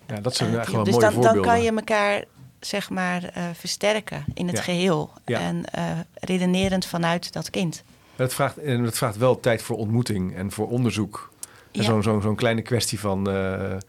[0.08, 1.42] ja, dat zijn eigenlijk dus wel mooie dan, voorbeelden.
[1.44, 2.24] dan kan je elkaar
[2.60, 4.64] zeg maar uh, versterken in het Ja.
[4.64, 5.12] geheel.
[5.26, 5.40] Ja.
[5.40, 7.84] En uh, redenerend vanuit dat kind.
[8.24, 11.32] Het vraagt, en het vraagt wel tijd voor ontmoeting en voor onderzoek.
[11.72, 12.02] En Ja.
[12.02, 13.80] zo'n kleine kwestie van, eh, eh,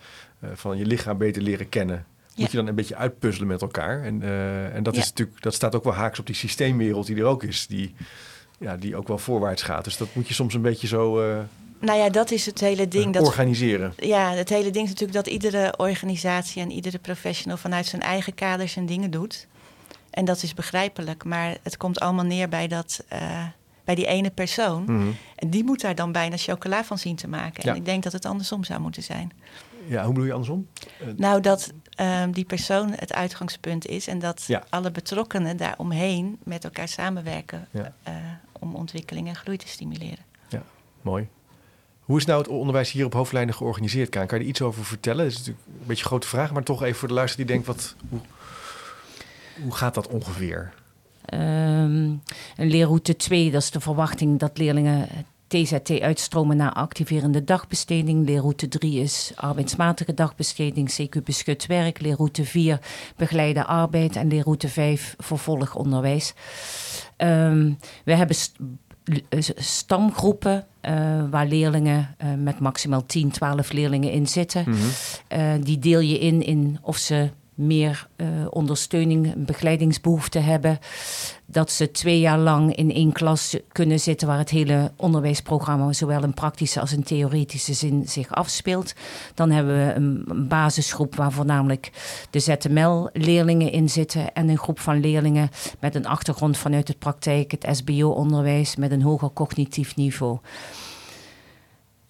[0.54, 2.06] van je lichaam beter leren kennen.
[2.36, 4.02] Moet je dan een beetje uitpuzzelen met elkaar.
[4.02, 5.00] En, eh, en dat, Ja.
[5.00, 7.66] is natuurlijk, dat staat ook wel haaks op die systeemwereld die er ook is.
[7.66, 7.94] Die,
[8.58, 9.84] ja, die ook wel voorwaarts gaat.
[9.84, 11.38] Dus dat moet je soms een beetje zo eh,
[11.78, 13.12] Nou ja, dat is het hele ding.
[13.12, 13.92] Dat, organiseren.
[13.96, 18.34] ja, het hele ding is natuurlijk dat iedere organisatie en iedere professional vanuit zijn eigen
[18.34, 19.46] kaders zijn dingen doet.
[20.10, 21.24] En dat is begrijpelijk.
[21.24, 23.04] Maar het komt allemaal neer bij, dat,
[23.84, 24.82] bij die ene persoon.
[24.82, 25.08] Mhm.
[25.36, 27.62] En die moet daar dan bijna chocola van zien te maken.
[27.64, 27.70] Ja.
[27.70, 29.32] En ik denk dat het andersom zou moeten zijn.
[29.86, 30.66] Ja, hoe bedoel je andersom?
[31.00, 34.62] Eh, Nou, dat ehm, die persoon het uitgangspunt is en dat Ja.
[34.68, 37.92] alle betrokkenen daaromheen met elkaar samenwerken Ja.
[38.02, 38.14] eh,
[38.52, 40.28] om ontwikkeling en groei te stimuleren.
[41.02, 41.28] Mooi.
[42.00, 44.26] Hoe is nou het onderwijs hier op hoofdlijnen georganiseerd, Kaan?
[44.26, 45.22] Kan je er iets over vertellen?
[45.24, 47.54] Dat is natuurlijk een beetje een grote vraag, maar toch even voor de luisteraar die
[47.54, 48.20] denkt, wat, hoe,
[49.62, 50.72] hoe gaat dat ongeveer?
[51.24, 52.04] Ehm,
[52.56, 55.08] een leerroute 2, dat is de verwachting dat leerlingen
[55.46, 58.26] TZT uitstromen naar activerende dagbesteding.
[58.26, 62.00] Leerroute 3 is arbeidsmatige dagbesteding, CQ beschut werk.
[62.00, 62.78] Leerroute 4
[63.16, 66.34] begeleide arbeid en leerroute 5 vervolgonderwijs.
[67.16, 67.72] Ehm,
[68.04, 68.56] we hebben st-
[69.28, 74.64] eh, stamgroepen eh, waar leerlingen eh, met maximaal 10, 12 leerlingen in zitten.
[74.68, 75.60] Mhm.
[75.62, 77.30] Die deel je in in of ze
[77.60, 80.78] meer eh, ondersteuning, begeleidingsbehoefte hebben.
[81.46, 86.22] Dat ze twee jaar lang in één klas kunnen zitten waar het hele onderwijsprogramma, zowel
[86.22, 88.94] in praktische als in theoretische zin, zich afspeelt.
[89.34, 91.90] Dan hebben we een, een basisgroep waar voornamelijk
[92.30, 94.32] de ZML-leerlingen in zitten.
[94.32, 99.02] En een groep van leerlingen met een achtergrond vanuit het praktijk, het SBO-onderwijs, met een
[99.02, 100.38] hoger cognitief niveau.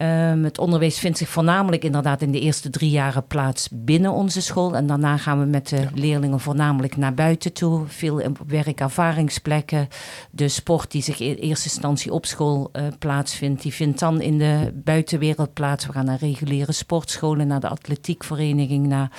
[0.01, 4.43] Ehm, het onderwijs vindt zich voornamelijk inderdaad in de eerste drie jaren plaats binnen onze
[4.43, 4.77] school.
[4.77, 5.89] En daarna gaan we met de Ja.
[5.95, 7.83] leerlingen voornamelijk naar buiten toe.
[7.87, 9.89] Veel werkervaringsplekken.
[10.31, 14.39] De sport die zich in eerste instantie op school eh, plaatsvindt, die vindt dan in
[14.39, 15.87] de buitenwereld plaats.
[15.87, 19.11] We gaan naar reguliere sportscholen, naar de atletiekvereniging, naar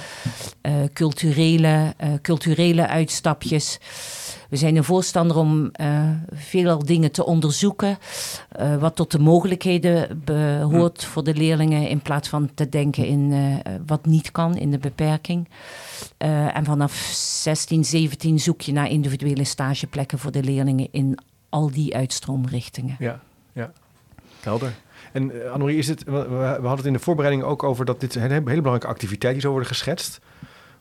[0.61, 3.79] eh, culturele, eh, culturele uitstapjes.
[4.51, 6.09] We zijn een voorstander om eh
[6.51, 7.97] veel dingen te onderzoeken,
[8.49, 13.31] eh, wat tot de mogelijkheden behoort voor de leerlingen, in plaats van te denken in
[13.31, 15.49] eh, wat niet kan, in de beperking.
[16.17, 21.71] Eh, en vanaf 16, 17 zoek je naar individuele stageplekken voor de leerlingen in al
[21.71, 22.95] die uitstroomrichtingen.
[22.99, 23.19] Ja,
[23.53, 23.71] ja.
[24.39, 24.73] Helder.
[25.11, 28.15] En uh, Annemarie, is het, we, hadden het in de voorbereiding ook over dat dit
[28.15, 30.19] een hele, belangrijke activiteit die zou worden geschetst.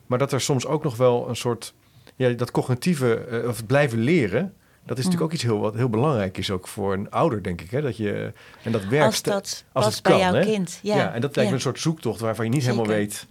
[0.05, 1.73] Maar dat er soms ook nog wel een soort,
[2.15, 4.53] ja, dat cognitieve, eh, of het blijven leren,
[4.85, 5.21] dat is natuurlijk Mm.
[5.27, 7.71] ook iets heel, wat heel belangrijk is ook voor een ouder, denk ik.
[7.71, 7.81] Hè?
[7.81, 9.05] Dat je, en dat werkt.
[9.05, 10.43] Als dat als het bij kan, jouw hè?
[10.43, 10.79] kind.
[10.81, 12.77] Ja, Ja, en dat lijkt me een soort zoektocht waarvan je niet Zeker.
[12.77, 13.27] helemaal weet.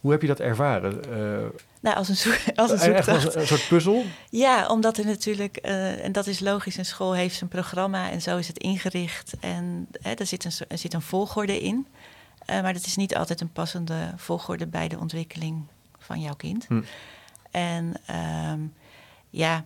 [0.00, 1.04] Hoe heb je dat ervaren?
[1.04, 1.46] Eh,
[1.80, 3.24] Nou, als een, als een echt zoektocht.
[3.24, 4.04] als een, soort puzzel?
[4.30, 8.22] Ja, omdat er natuurlijk, eh, en dat is logisch, een school heeft zijn programma en
[8.22, 9.32] zo is het ingericht.
[9.40, 11.86] En hè, er, zit een, er zit een volgorde in.
[12.46, 15.62] Eh, maar dat is niet altijd een passende volgorde bij de ontwikkeling
[15.98, 16.64] van jouw kind.
[16.68, 16.80] Hm.
[17.54, 18.58] En ehm,
[19.30, 19.64] ja,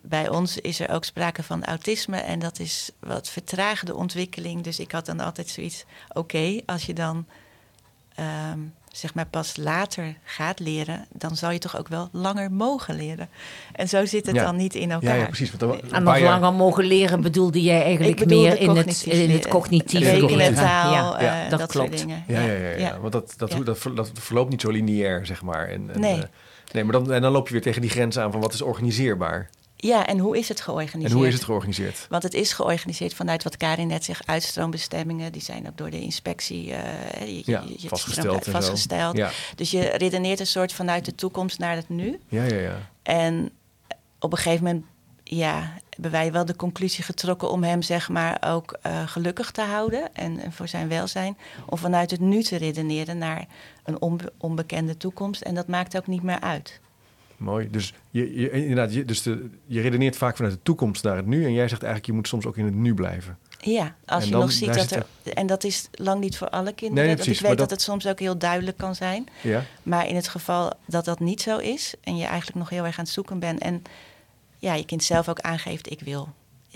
[0.00, 4.62] bij ons is er ook sprake van autisme en dat is wat vertraagde ontwikkeling.
[4.62, 7.26] Dus ik had dan altijd zoiets, oké, als je dan
[8.14, 8.58] ehm,
[8.92, 13.28] zeg maar pas later gaat leren, dan zal je toch ook wel langer mogen leren.
[13.72, 14.44] En zo zit het Ja.
[14.44, 15.18] dan niet in Ja, elkaar.
[15.18, 15.50] ja, precies.
[15.56, 19.48] Want En nog jaar- langer mogen leren bedoelde jij eigenlijk meer in het, in het
[20.36, 20.54] leren.
[20.54, 21.88] taal, Ja, eh, dat dat, klopt.
[21.88, 22.24] soort dingen.
[22.26, 23.00] Ja, ja, ja, ja.
[23.00, 23.58] want dat, dat, Ja.
[23.60, 25.68] dat, dat verloopt niet zo lineair, zeg maar.
[25.68, 26.16] En, en, Nee.
[26.22, 26.28] eh,
[26.72, 28.62] nee, maar dan, en dan loop je weer tegen die grens aan van wat is
[28.62, 29.50] organiseerbaar.
[29.80, 31.12] Ja, en hoe is het georganiseerd?
[31.12, 32.06] En hoe is het georganiseerd?
[32.10, 35.32] Want het is georganiseerd vanuit wat Karin net zegt, uitstroombestemmingen.
[35.32, 39.16] Die zijn ook door de inspectie eh, je- Ja, je- je- vastgesteld.
[39.16, 42.18] Ja, Dus je redeneert een soort vanuit de toekomst naar het nu.
[42.28, 42.56] ja, ja.
[42.56, 42.88] ja.
[43.02, 43.50] En
[44.20, 44.84] op een gegeven moment
[45.24, 49.62] ja, hebben wij wel de conclusie getrokken om hem zeg maar ook eh, gelukkig te
[49.62, 51.36] houden en, en voor zijn welzijn.
[51.66, 53.46] Om vanuit het nu te redeneren naar
[53.84, 55.40] een onbe- onbekende toekomst.
[55.42, 56.80] En dat maakt ook niet meer uit.
[57.36, 57.70] Mooi.
[57.70, 61.26] Dus, je, je, inderdaad, je, dus de, je redeneert vaak vanuit de toekomst naar het
[61.26, 61.44] nu.
[61.44, 63.38] En jij zegt eigenlijk, je moet soms ook in het nu blijven.
[63.60, 65.06] Ja, als En je nog ziet dat er.
[65.34, 66.94] En dat is lang niet voor alle kinderen.
[66.94, 69.26] Nee, nee, precies, ik weet dat, dat- het soms ook heel duidelijk kan zijn.
[69.42, 72.84] Ja, Maar in het geval dat dat niet zo is en je eigenlijk nog heel
[72.84, 73.82] erg aan het zoeken bent en
[74.58, 76.28] ja, je kind zelf ook aangeeft: ik wil,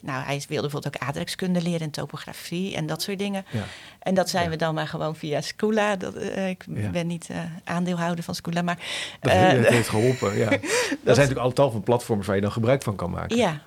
[0.02, 3.44] Nou, hij wilde bijvoorbeeld ook aardrijkskunde leren en topografie en dat soort dingen.
[3.50, 3.62] Ja.
[3.98, 4.50] En dat zijn Ja.
[4.50, 5.96] we dan maar gewoon via Scula.
[5.96, 6.88] Dat, eh, ik Ja.
[6.90, 8.78] ben niet eh, aandeelhouder van Scula, maar
[9.20, 10.50] Dat, eh, heeft- heeft geholpen, ja.
[10.50, 13.36] Er zijn natuurlijk al tal van platforms waar je dan gebruik van kan maken.
[13.36, 13.60] ja.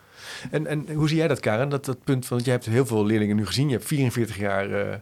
[0.51, 1.69] En, en hoe zie jij dat, Karen?
[1.69, 3.67] Dat, dat punt van, jij hebt heel veel leerlingen nu gezien.
[3.67, 4.95] Je hebt 44 jaar eh,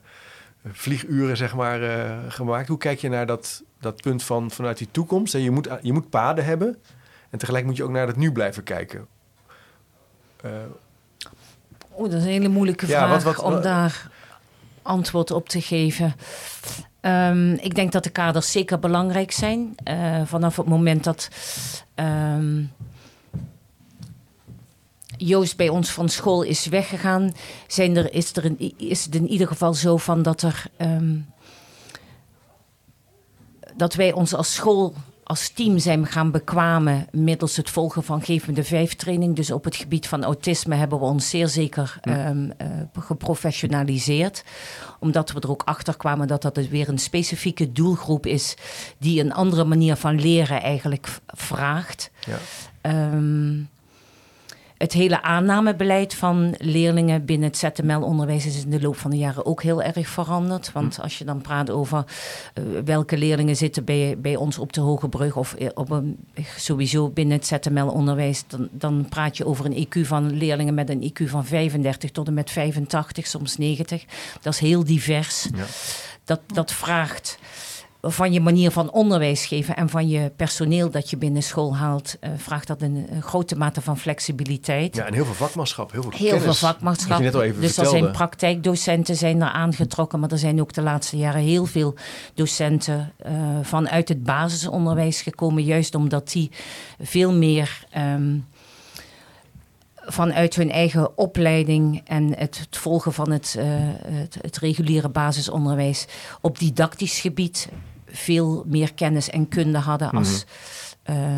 [0.72, 2.68] vlieguren, zeg maar, eh, gemaakt.
[2.68, 5.34] Hoe kijk je naar dat, dat punt van vanuit die toekomst?
[5.36, 6.78] En je, moet, je moet paden hebben.
[7.34, 9.08] En tegelijk moet je ook naar het nu blijven kijken.
[10.42, 10.52] Eh,
[11.98, 14.10] Oeh, dat is een hele moeilijke Ja, vraag wat- wat- om wat- daar
[14.82, 16.14] antwoord op te geven.
[17.02, 19.76] Ehm, ik denk dat de kaders zeker belangrijk zijn.
[19.84, 21.30] Eh, vanaf het moment dat
[21.96, 22.64] ehm,
[25.18, 27.34] Joost bij ons van school is weggegaan,
[27.68, 30.64] zijn er, is, er een, is het in ieder geval zo van dat er.
[30.78, 31.16] ehm,
[33.76, 34.94] dat wij ons als school,
[35.24, 39.36] als team zijn gaan bekwamen middels het volgen van Geef me de Vijf training.
[39.36, 42.68] Dus op het gebied van autisme hebben we ons zeer zeker ehm, eh,
[43.00, 44.44] geprofessionaliseerd.
[45.00, 48.56] Omdat we er ook achter kwamen dat dat dus weer een specifieke doelgroep is
[48.98, 52.12] die een andere manier van leren eigenlijk vraagt.
[52.26, 52.38] ja.
[52.82, 53.62] Ehm,
[54.78, 59.46] het hele aannamebeleid van leerlingen binnen het ZML-onderwijs is in de loop van de jaren
[59.46, 60.72] ook heel erg veranderd.
[60.72, 62.06] Want als je dan praat over
[62.54, 66.18] eh, welke leerlingen zitten bij, bij ons op de Hoge Brug of eh, op een,
[66.58, 71.12] sowieso binnen het ZML-onderwijs, dan, dan praat je over een IQ van leerlingen met een
[71.12, 74.06] IQ van 35 tot en met 85, soms 90.
[74.42, 75.48] Dat is heel divers.
[75.56, 75.66] Ja.
[76.24, 77.38] Dat, dat vraagt
[78.06, 82.16] van je manier van onderwijs geven en van je personeel dat je binnen school haalt,
[82.20, 84.96] eh, vraagt dat een, een grote mate van flexibiliteit.
[84.96, 86.44] ja, en heel veel vakmanschap, heel veel Heel kennis.
[86.44, 87.10] veel vakmanschap.
[87.10, 88.00] Wat je net al even dus er vertelde.
[88.00, 91.96] zijn praktijkdocenten zijn er aangetrokken, maar er zijn ook de laatste jaren heel veel
[92.34, 96.52] docenten eh, vanuit het basisonderwijs gekomen, juist omdat die
[97.02, 98.38] veel meer ehm,
[99.96, 103.66] vanuit hun eigen opleiding en het, het volgen van het, eh,
[104.08, 106.06] het, het reguliere basisonderwijs
[106.42, 107.70] op didactisch gebied
[108.14, 110.46] veel meer kennis en kunde hadden als
[111.06, 111.18] Mhm.
[111.18, 111.38] eh,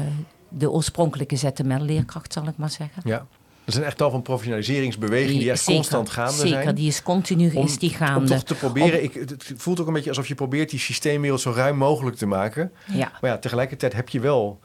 [0.49, 3.01] de oorspronkelijke ZML-leerkracht, zal ik maar zeggen.
[3.05, 3.25] Ja.
[3.65, 6.75] Er zijn echt al van professionaliseringsbewegingen die echt Zeker, constant gaande zeker, zijn.
[6.75, 8.27] die is continu Om- is die Om gaande.
[8.27, 11.51] toch te proberen, ik, het voelt ook een beetje alsof je probeert die systeemwereld zo
[11.51, 12.71] ruim mogelijk te maken.
[12.85, 13.11] ja.
[13.21, 14.59] Maar ja, tegelijkertijd heb je wel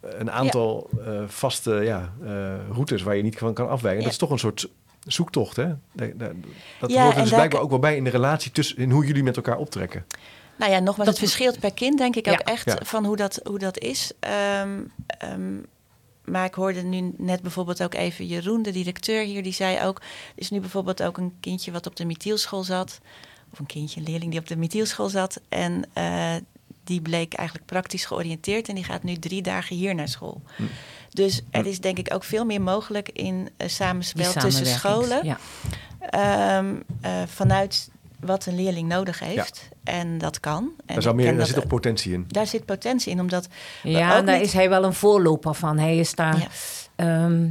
[0.00, 2.30] een aantal eh, vaste ja, eh,
[2.72, 3.98] routes waar je niet van kan afwijken.
[3.98, 4.04] Ja.
[4.04, 4.68] Dat is toch een soort
[5.06, 5.66] zoektocht, hè?
[5.92, 6.30] Da- da-
[6.80, 9.06] Dat Ja, hoort er dus blijkbaar ook wel bij in de relatie tussen in hoe
[9.06, 10.04] jullie met elkaar optrekken.
[10.58, 12.32] Nou ja, nogmaals, Dat- het verschilt per kind denk ik Ja.
[12.32, 12.78] ook echt Ja.
[12.82, 14.12] van hoe dat, hoe dat is.
[14.20, 15.54] Ehm, ehm,
[16.24, 19.98] maar ik hoorde nu net bijvoorbeeld ook even Jeroen, de directeur hier, die zei ook...
[19.98, 23.00] er is nu bijvoorbeeld ook een kindje wat op de Mithielschool zat.
[23.52, 25.40] Of een kindje, een leerling die op de Mithielschool zat.
[25.48, 26.34] En eh,
[26.84, 30.42] die bleek eigenlijk praktisch georiënteerd en die gaat nu drie dagen hier naar school.
[30.56, 30.62] Hm.
[31.10, 35.24] Dus er is denk ik ook veel meer mogelijk in eh, samenspel tussen scholen.
[35.24, 35.38] Ja.
[35.98, 37.90] Ehm, eh, vanuit
[38.26, 39.68] wat een leerling nodig heeft.
[39.84, 40.70] En dat kan.
[40.86, 42.24] En Daar, meer, dat- zit toch potentie in.
[42.28, 43.48] daar zit potentie in, omdat
[43.82, 45.78] Ja, ook daar niet- is hij wel een voorloper van.
[45.78, 46.46] Hij is daar Ja.
[46.96, 47.48] ehm,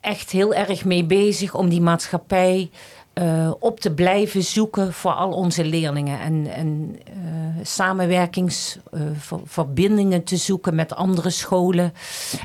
[0.00, 2.70] echt heel erg mee bezig om die maatschappij
[3.12, 6.20] eh, op te blijven zoeken voor al onze leerlingen.
[6.20, 7.12] En, en eh,
[7.62, 11.92] samenwerkingsverbindingen te zoeken met andere scholen.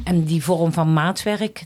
[0.04, 1.66] En die vorm van maatwerk,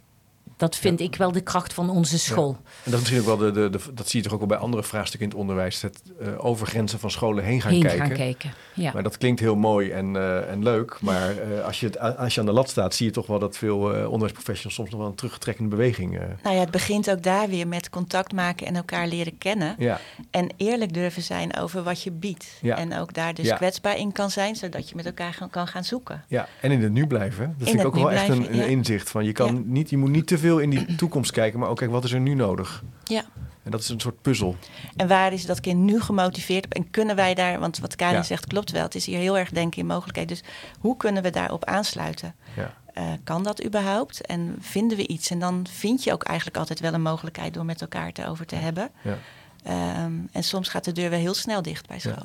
[0.57, 2.57] dat vind ik wel de kracht van onze school.
[2.83, 4.47] En dat is misschien ook wel de, de, de- dat zie je toch ook wel
[4.47, 5.81] bij andere vraagstukken in het onderwijs.
[5.81, 8.05] Het eh, over grenzen van scholen heen gaan Heen kijken.
[8.05, 8.53] gaan kijken.
[8.73, 8.91] Ja.
[8.93, 10.97] Maar dat klinkt heel mooi en, eh, en leuk.
[11.01, 13.39] Maar eh, als, je het, als je aan de lat staat, zie je toch wel
[13.39, 16.19] dat veel eh, onderwijsprofessionals soms nog wel een terugtrekkende beweging.
[16.19, 19.75] eh, nou ja, het begint ook daar weer met contact maken en elkaar leren kennen.
[19.77, 19.99] ja,
[20.31, 22.47] En eerlijk durven zijn over wat je biedt.
[22.61, 22.77] Ja.
[22.77, 23.55] En ook daar dus Ja.
[23.55, 26.23] kwetsbaar in kan zijn, zodat je met elkaar gaan- kan gaan zoeken.
[26.27, 27.55] ja, en in het nu blijven.
[27.57, 28.63] Dat vind ik ook wel echt een, een ja.
[28.63, 29.09] inzicht.
[29.09, 29.61] Van je, kan Ja.
[29.65, 32.11] niet, je moet niet te veel in die toekomst kijken, maar ook kijken wat is
[32.11, 32.83] er nu nodig.
[33.03, 33.23] Ja.
[33.63, 34.55] En dat is een soort puzzel.
[34.95, 36.73] En waar is dat kind nu gemotiveerd op?
[36.73, 38.23] En kunnen wij daar, want wat Karin Ja.
[38.23, 40.27] zegt klopt wel, het is hier heel erg denken in mogelijkheid.
[40.27, 40.43] Dus
[40.79, 42.35] hoe kunnen we daarop aansluiten?
[42.55, 42.73] Ja.
[42.93, 44.25] Eh, kan dat überhaupt?
[44.25, 45.29] En vinden we iets?
[45.29, 48.45] En dan vind je ook eigenlijk altijd wel een mogelijkheid door met elkaar het over
[48.45, 48.89] te hebben.
[49.01, 49.17] Ja.
[49.63, 52.15] Ehm, en soms gaat de deur wel heel snel dicht bij Ja.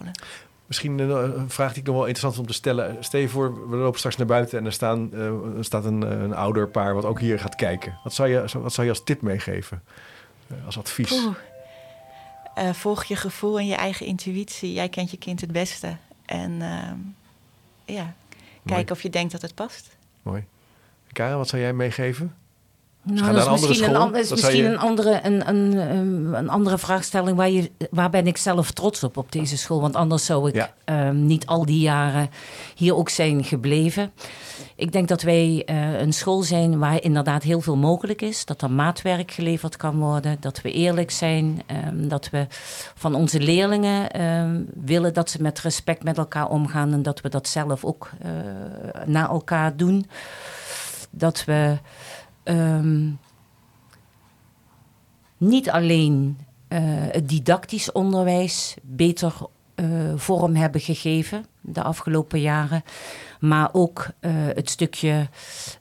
[0.70, 2.96] Misschien een, een vraag die ik nog wel interessant om te stellen.
[3.04, 6.10] Stel je voor, we lopen straks naar buiten en er, staan, eh, staat een, eh,
[6.10, 7.98] een ouder paar wat ook hier gaat kijken.
[8.04, 9.82] Wat zou je, wat zou je als tip meegeven?
[10.46, 11.28] Eh, als advies?
[12.54, 14.72] Eh, volg je gevoel en je eigen intuïtie.
[14.72, 15.96] Jij kent je kind het beste.
[16.26, 16.98] En ehm,
[17.84, 18.14] ja, Mooi.
[18.62, 19.96] kijk of je denkt dat het past.
[20.22, 20.44] Mooi.
[21.12, 22.34] Karen, wat zou jij meegeven?
[23.02, 25.76] Nou, dat is misschien, een, is misschien een, andere, een, een,
[26.34, 29.80] een, andere vraagstelling waar, je, waar ben ik zelf trots op op deze school.
[29.80, 32.30] Want anders zou ik ehm, niet al die jaren
[32.74, 34.12] hier ook zijn gebleven.
[34.76, 38.44] Ik denk dat wij uh, een school zijn waar inderdaad heel veel mogelijk is.
[38.44, 40.36] Dat er maatwerk geleverd kan worden.
[40.40, 41.62] Dat we eerlijk zijn.
[41.86, 42.46] Um, dat we
[42.94, 46.92] van onze leerlingen um, willen dat ze met respect met elkaar omgaan.
[46.92, 48.30] En dat we dat zelf ook uh,
[49.06, 50.06] naar elkaar doen.
[51.10, 51.78] Dat we
[52.50, 53.18] um,
[55.36, 56.78] niet alleen uh,
[57.10, 59.34] het didactisch onderwijs beter
[59.74, 62.82] uh, vorm hebben gegeven de afgelopen jaren,
[63.40, 65.28] maar ook uh, het stukje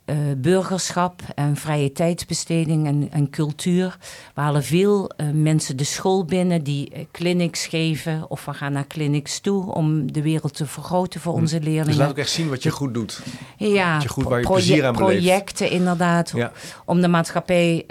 [0.06, 3.98] uh, burgerschap en vrije tijdsbesteding en, en cultuur.
[4.36, 8.88] We halen veel uh, mensen de school binnen die clinics geven of we gaan naar
[8.88, 11.40] clinics toe om de wereld te vergroten voor hm.
[11.40, 11.86] onze leerlingen.
[11.86, 13.22] Dus laat ook echt zien wat je goed doet.
[13.58, 15.12] Ja, wat je goed, waar je plezier aan beleeft.
[15.12, 16.32] projecten inderdaad.
[16.36, 16.52] Ja.
[16.86, 17.86] Om de maatschappij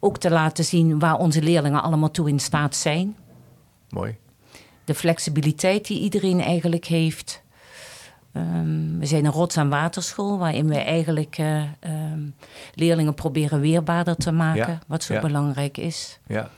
[0.00, 3.16] ook te laten zien waar onze leerlingen allemaal toe in staat zijn.
[3.88, 4.18] Mooi.
[4.84, 7.42] De flexibiliteit die iedereen eigenlijk heeft.
[8.36, 11.62] Um, we zijn een rots- en waterschool waarin we eigenlijk uh,
[12.12, 12.34] um,
[12.74, 15.20] leerlingen proberen weerbaarder te maken, ja, wat zo ja.
[15.20, 16.18] belangrijk is.
[16.26, 16.50] Ja.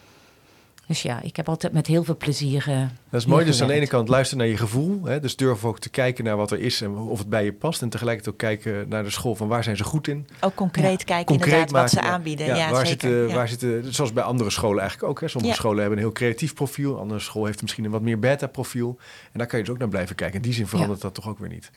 [0.93, 2.67] Dus ja, ik heb altijd met heel veel plezier.
[2.69, 3.45] Uh, dat is mooi.
[3.45, 5.05] Dus aan de ene kant luisteren naar je gevoel.
[5.05, 5.21] Hè?
[5.21, 7.83] Dus durf ook te kijken naar wat er is en of het bij je past.
[7.83, 10.29] En tegelijkertijd ook kijken naar de school van waar zijn ze goed in.
[10.41, 11.05] Ook concreet ja.
[11.05, 12.47] kijken concreet inderdaad maken, wat ze aanbieden.
[12.47, 13.09] Ja, waar, zeker.
[13.11, 15.21] Zitten, waar zitten, zoals bij andere scholen eigenlijk ook.
[15.21, 15.29] Hè?
[15.29, 16.99] Sommige scholen hebben een heel creatief profiel.
[16.99, 18.99] Andere school heeft misschien een wat meer beta profiel.
[19.33, 20.37] En daar kan je dus ook naar blijven kijken.
[20.37, 21.71] In die zin verandert dat toch ook weer niet.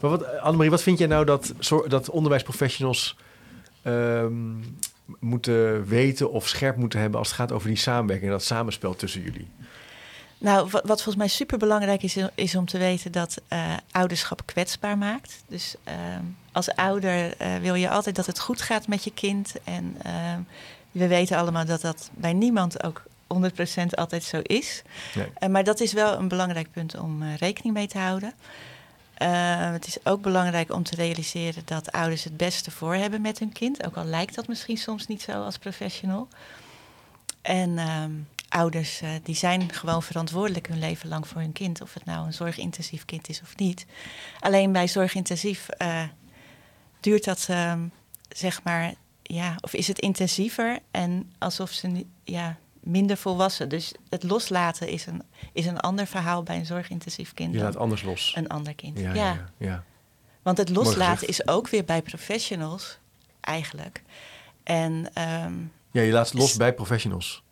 [0.00, 1.52] Maar wat, Annemarie, wat vind jij nou dat,
[1.88, 3.16] dat onderwijsprofessionals...
[3.84, 4.64] Um,
[5.18, 8.94] moeten weten of scherp moeten hebben als het gaat over die samenwerking en dat samenspel
[8.94, 9.48] tussen jullie?
[10.38, 14.42] Nou, wat, wat volgens mij super belangrijk is, is om te weten dat uh, ouderschap
[14.44, 15.42] kwetsbaar maakt.
[15.48, 15.94] Dus uh,
[16.52, 19.54] als ouder uh, wil je altijd dat het goed gaat met je kind.
[19.64, 19.96] En
[20.90, 23.02] we weten allemaal dat dat bij niemand ook
[23.34, 23.38] 100%
[23.90, 24.82] altijd zo is.
[25.14, 25.48] Nee.
[25.50, 28.34] maar dat is wel een belangrijk punt om rekening mee te houden.
[29.22, 33.38] Uh, het is ook belangrijk om te realiseren dat ouders het beste voor hebben met
[33.38, 33.86] hun kind.
[33.86, 36.28] Ook al lijkt dat misschien soms niet zo als professional.
[37.42, 38.04] En uh,
[38.48, 41.80] ouders uh, die zijn gewoon verantwoordelijk hun leven lang voor hun kind.
[41.80, 43.86] Of het nou een zorgintensief kind is of niet.
[44.40, 46.02] Alleen bij zorgintensief eh,
[47.00, 47.80] duurt dat, ehm,
[48.28, 50.78] zeg maar, ja, of is het intensiever.
[50.90, 52.56] En alsof ze, ja,
[52.88, 53.68] minder volwassen.
[53.68, 55.22] Dus het loslaten is een,
[55.52, 57.54] is een ander verhaal bij een zorgintensief kind.
[57.54, 58.32] Je laat anders los.
[58.36, 58.98] Een ander kind.
[58.98, 59.14] Ja.
[59.14, 59.50] ja.
[59.56, 59.84] ja,
[60.42, 62.98] Want het loslaten is ook weer bij professionals
[63.40, 64.02] eigenlijk.
[64.62, 64.92] En,
[65.44, 67.42] um, ja, je laat los bij professionals.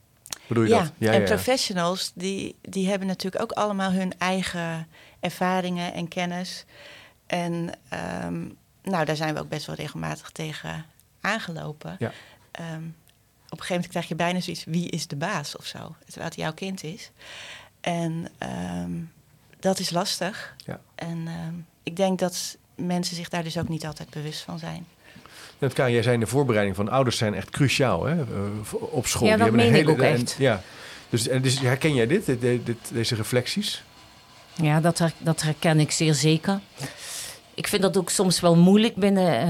[0.46, 0.92] Bedoel je ja, dat?
[0.98, 4.88] Ja, en professionals die, die hebben natuurlijk ook allemaal hun eigen
[5.20, 6.64] ervaringen en kennis.
[7.26, 7.72] En
[8.24, 10.86] um, nou, daar zijn we ook best wel regelmatig tegen
[11.20, 11.96] aangelopen.
[11.98, 12.12] Ja.
[12.74, 13.05] Um, op
[13.60, 15.94] een gegeven moment krijg je bijna zoiets, wie is de baas of zo?
[16.04, 17.10] Terwijl het jouw kind is.
[17.80, 18.28] En
[18.82, 19.12] um,
[19.60, 20.54] dat is lastig.
[20.64, 20.80] Ja.
[20.94, 24.86] En um, ik denk dat mensen zich daar dus ook niet altijd bewust van zijn.
[25.58, 28.14] Het kan, jij zei de voorbereiding van ouders zijn echt cruciaal hè?
[28.14, 28.24] Uh,
[28.72, 29.28] op school.
[29.28, 30.36] Ja, dat Die hebben een hele, ook echt.
[30.36, 30.62] En, ja.
[31.10, 33.82] Dus, dus herken jij dit, dit, dit, deze reflecties?
[34.54, 36.60] Ja, dat, her, dat herken ik zeer zeker.
[37.54, 39.48] Ik vind dat ook soms wel moeilijk binnen,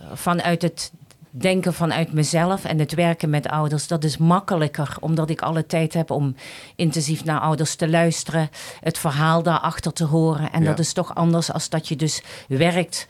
[0.00, 0.90] uh, vanuit het
[1.38, 5.94] denken vanuit mezelf en het werken met ouders, dat is makkelijker, omdat ik alle tijd
[5.94, 6.34] heb om
[6.76, 10.52] intensief naar ouders te luisteren, het verhaal daarachter te horen.
[10.52, 10.68] En ja.
[10.68, 13.06] dat is toch anders als dat je dus werkt.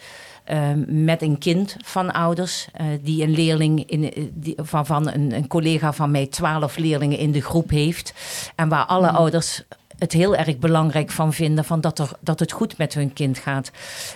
[0.52, 5.32] Uh, met een kind van ouders, uh, die een leerling in, die, van, van een,
[5.32, 8.12] een, collega van mij twaalf leerlingen in de groep heeft.
[8.54, 9.16] En waar alle mm.
[9.16, 9.62] ouders
[9.98, 13.38] het heel erg belangrijk van vinden van dat, er, dat het goed met hun kind
[13.38, 13.70] gaat.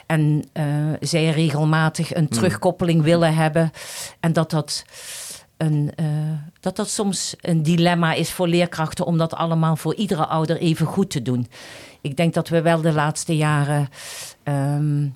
[0.07, 0.65] En uh,
[1.01, 2.29] zij regelmatig een hmm.
[2.29, 3.71] terugkoppeling willen hebben.
[4.21, 4.85] En dat dat,
[5.57, 6.07] een, uh,
[6.61, 10.87] dat dat soms een dilemma is voor leerkrachten om dat allemaal voor iedere ouder even
[10.87, 11.49] goed te doen.
[12.01, 13.89] Ik denk dat we wel de laatste jaren
[14.45, 15.15] um,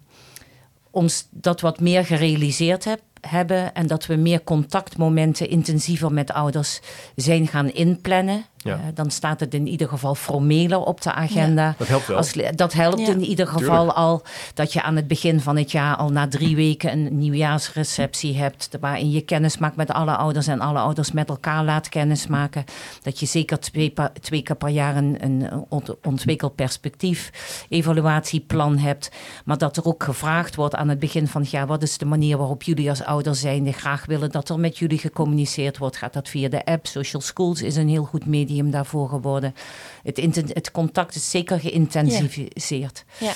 [0.90, 6.80] ons dat wat meer gerealiseerd hebben hebben en dat we meer contactmomenten intensiever met ouders
[7.14, 8.44] zijn gaan inplannen.
[8.56, 8.74] Ja.
[8.74, 11.64] Uh, dan staat het in ieder geval formeler op de agenda.
[11.64, 11.74] Ja.
[11.78, 12.16] Dat helpt wel.
[12.16, 13.12] Als, dat helpt ja.
[13.12, 13.98] in ieder geval Tuurlijk.
[13.98, 14.22] al
[14.54, 18.68] dat je aan het begin van het jaar al na drie weken een nieuwjaarsreceptie hebt.
[18.80, 22.64] Waarin je kennis maakt met alle ouders en alle ouders met elkaar laat kennismaken.
[23.02, 25.66] Dat je zeker twee, twee keer per jaar een, een
[26.02, 27.30] ontwikkeld perspectief
[27.68, 29.10] evaluatieplan hebt.
[29.44, 32.04] Maar dat er ook gevraagd wordt aan het begin van het jaar: wat is de
[32.04, 35.96] manier waarop jullie als ouders zijn die graag willen dat er met jullie gecommuniceerd wordt?
[35.96, 36.86] Gaat dat via de app?
[36.86, 39.54] Social Schools is een heel goed medium daarvoor geworden.
[40.02, 40.16] Het,
[40.52, 43.04] het contact is zeker geïntensificeerd.
[43.18, 43.32] Ja.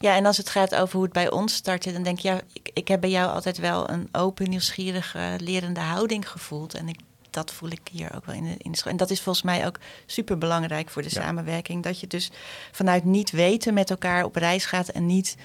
[0.00, 2.40] Ja, en als het gaat over hoe het bij ons startte, dan denk ik, ja,
[2.52, 6.74] ik, ik heb bij jou altijd wel een open, nieuwsgierige, lerende houding gevoeld.
[6.74, 6.98] En ik,
[7.30, 8.92] dat voel ik hier ook wel in de, in de school.
[8.92, 11.20] En dat is volgens mij ook super belangrijk voor de Ja.
[11.22, 11.82] samenwerking.
[11.82, 12.30] Dat je dus
[12.72, 15.36] vanuit niet weten met elkaar op reis gaat en niet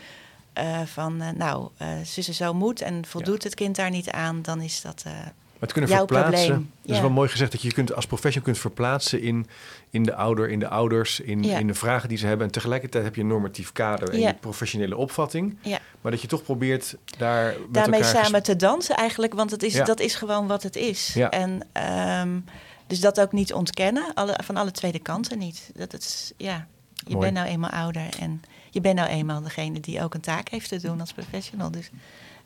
[0.54, 1.70] eh, van, eh, nou,
[2.04, 5.04] zus en zo moet en voldoet het kind daar niet aan, dan is dat.
[5.06, 6.46] Maar het kunnen Jouw verplaatsen.
[6.48, 6.72] probleem.
[6.82, 9.48] Dat is wel mooi gezegd dat je je kunt als professional kunt verplaatsen in,
[9.90, 11.58] in de ouder, in de ouders, in, Ja.
[11.58, 12.46] in de vragen die ze hebben.
[12.46, 15.58] En tegelijkertijd heb je een normatief kader en je professionele opvatting.
[15.62, 15.80] ja.
[16.02, 19.74] Maar dat je toch probeert daar met daarmee samen te dansen eigenlijk, want het is,
[19.74, 21.16] dat is gewoon wat het is.
[21.30, 22.40] En ehm,
[22.88, 25.72] dus dat ook niet ontkennen, alle, van alle tweede kanten niet.
[25.76, 27.20] Dat het, ja, je Mooi.
[27.20, 28.42] bent nou eenmaal ouder en
[28.74, 31.72] je bent nou eenmaal degene die ook een taak heeft te doen als professional.
[31.72, 31.90] Dus,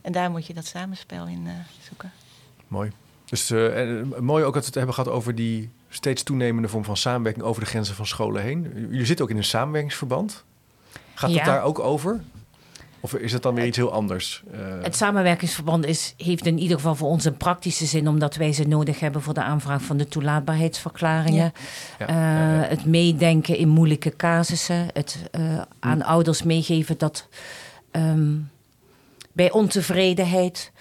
[0.02, 1.54] en daar moet je dat samenspel in eh,
[1.88, 2.12] zoeken.
[2.68, 2.92] Mooi.
[3.26, 6.84] Dus eh, eh, mooi ook dat we het hebben gehad over die steeds toenemende vorm
[6.84, 8.72] van samenwerking over de grenzen van scholen heen.
[8.76, 10.44] Jullie zitten ook in een samenwerkingsverband.
[11.14, 11.46] Gaat het Ja.
[11.46, 12.24] daar ook over?
[13.00, 14.44] Of is het dan weer iets heel anders?
[14.52, 18.54] Eh, Het samenwerkingsverband is, heeft in ieder geval voor ons een praktische zin, omdat wij
[18.54, 21.54] ze nodig hebben voor de aanvraag van de toelaatbaarheidsverklaringen.
[22.00, 22.68] ja, Eh, ja, ja.
[22.68, 24.88] Het meedenken in moeilijke casussen.
[24.94, 27.28] Het eh, aan ouders meegeven dat
[27.92, 28.36] ehm,
[29.34, 30.72] bij ontevredenheid.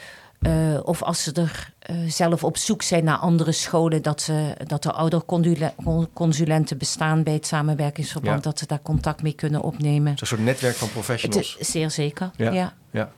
[0.40, 4.54] Eh, of als ze er eh, zelf op zoek zijn naar andere scholen, dat, ze,
[4.66, 8.50] dat er ouderconsulenten bestaan bij het samenwerkingsverband, Ja.
[8.50, 10.18] dat ze daar contact mee kunnen opnemen.
[10.18, 11.56] Zo'n soort netwerk van Het professionals.
[11.58, 12.30] is zeer zeker.
[12.36, 12.50] Ja.
[12.52, 12.74] Ja.
[12.90, 13.10] Ja.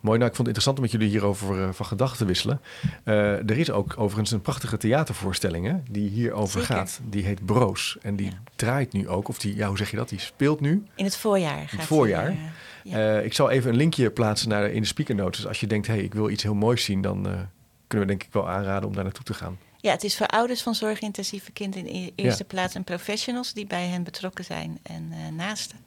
[0.00, 2.60] Mooi, nou ik vond het interessant om met jullie hierover eh, van gedachten te wisselen.
[3.04, 3.16] Eh,
[3.50, 6.76] er is ook overigens een prachtige theatervoorstelling hè, die hierover Zeker.
[6.76, 7.00] gaat.
[7.08, 7.96] Die heet Broos.
[8.02, 8.38] En die Ja.
[8.56, 10.08] draait nu ook, of die, ja, hoe zeg je dat?
[10.08, 10.84] Die speelt nu.
[10.94, 11.68] In het voorjaar.
[11.68, 12.30] gaat voorjaar?
[12.30, 12.44] die, eh,
[12.88, 13.16] ja.
[13.18, 15.36] Eh, ik zal even een linkje plaatsen naar, in de speaker notes.
[15.36, 17.40] Dus als je denkt, hé, hey, ik wil iets heel moois zien, dan eh,
[17.86, 19.58] kunnen we denk ik wel aanraden om daar naartoe te gaan.
[19.80, 22.48] Ja, het is voor ouders van zorgintensieve kind in eerste Ja.
[22.48, 25.78] plaats en professionals die bij hen betrokken zijn en eh, naasten.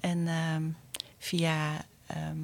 [0.00, 0.62] En ehm,
[1.18, 2.38] via ehm,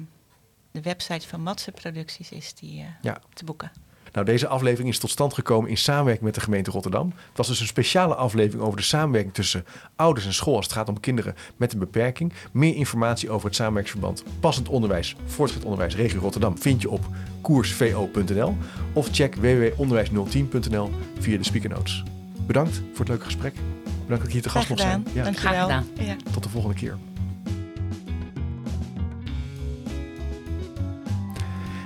[0.71, 2.85] de website van Matse Producties is die
[3.33, 3.71] te boeken.
[4.17, 7.13] Nou, deze aflevering is tot stand gekomen in samenwerking met de gemeente Rotterdam.
[7.27, 9.65] Het was dus een speciale aflevering over de samenwerking tussen
[9.95, 12.33] ouders en school als het gaat om kinderen met een beperking.
[12.51, 17.05] Meer informatie over het samenwerkingsverband Passend Onderwijs, Voortgezet Onderwijs Regio Rotterdam vind je op
[17.41, 18.57] koersvo.nl
[18.93, 20.89] of check www.onderwijs010.nl
[21.19, 22.03] via de speaker notes.
[22.39, 23.53] Bedankt voor het leuke gesprek.
[23.83, 25.07] Bedankt dat ik hier te gast mocht zijn.
[25.13, 25.23] Ja.
[25.23, 25.87] Graag gedaan.
[25.99, 26.15] Ja.
[26.33, 26.97] tot de volgende keer.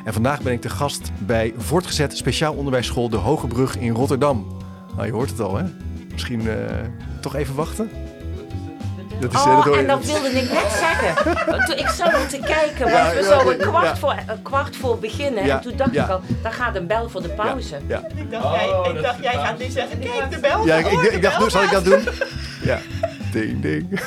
[0.04, 4.48] En vandaag ben ik de gast bij Voortgezet Speciaal Onderwijsschool De Hoge Brug in Rotterdam.
[4.96, 5.64] Nou, je hoort het al, hè?
[6.12, 6.56] Misschien eh,
[7.22, 7.90] toch even wachten?
[9.20, 11.36] Dat is, eh, dat Oh, je- en dat wilde ik net zeggen.
[11.66, 13.96] Toen ik zat al te kijken, want Ja, we zouden ja, kwart, ja.
[13.98, 15.46] voor, een kwart voor beginnen.
[15.46, 16.04] Ja, En toen dacht ja.
[16.04, 17.78] ik al, daar gaat een bel voor de pauze.
[17.88, 20.66] Ja, Ik dacht, jij, ik dacht jij gaat nu zeggen, kijk de bel.
[20.66, 22.00] ja ik, ik, ik dacht, zal ik dat doen?
[22.64, 22.80] Ja,
[23.32, 24.00] ding, ding.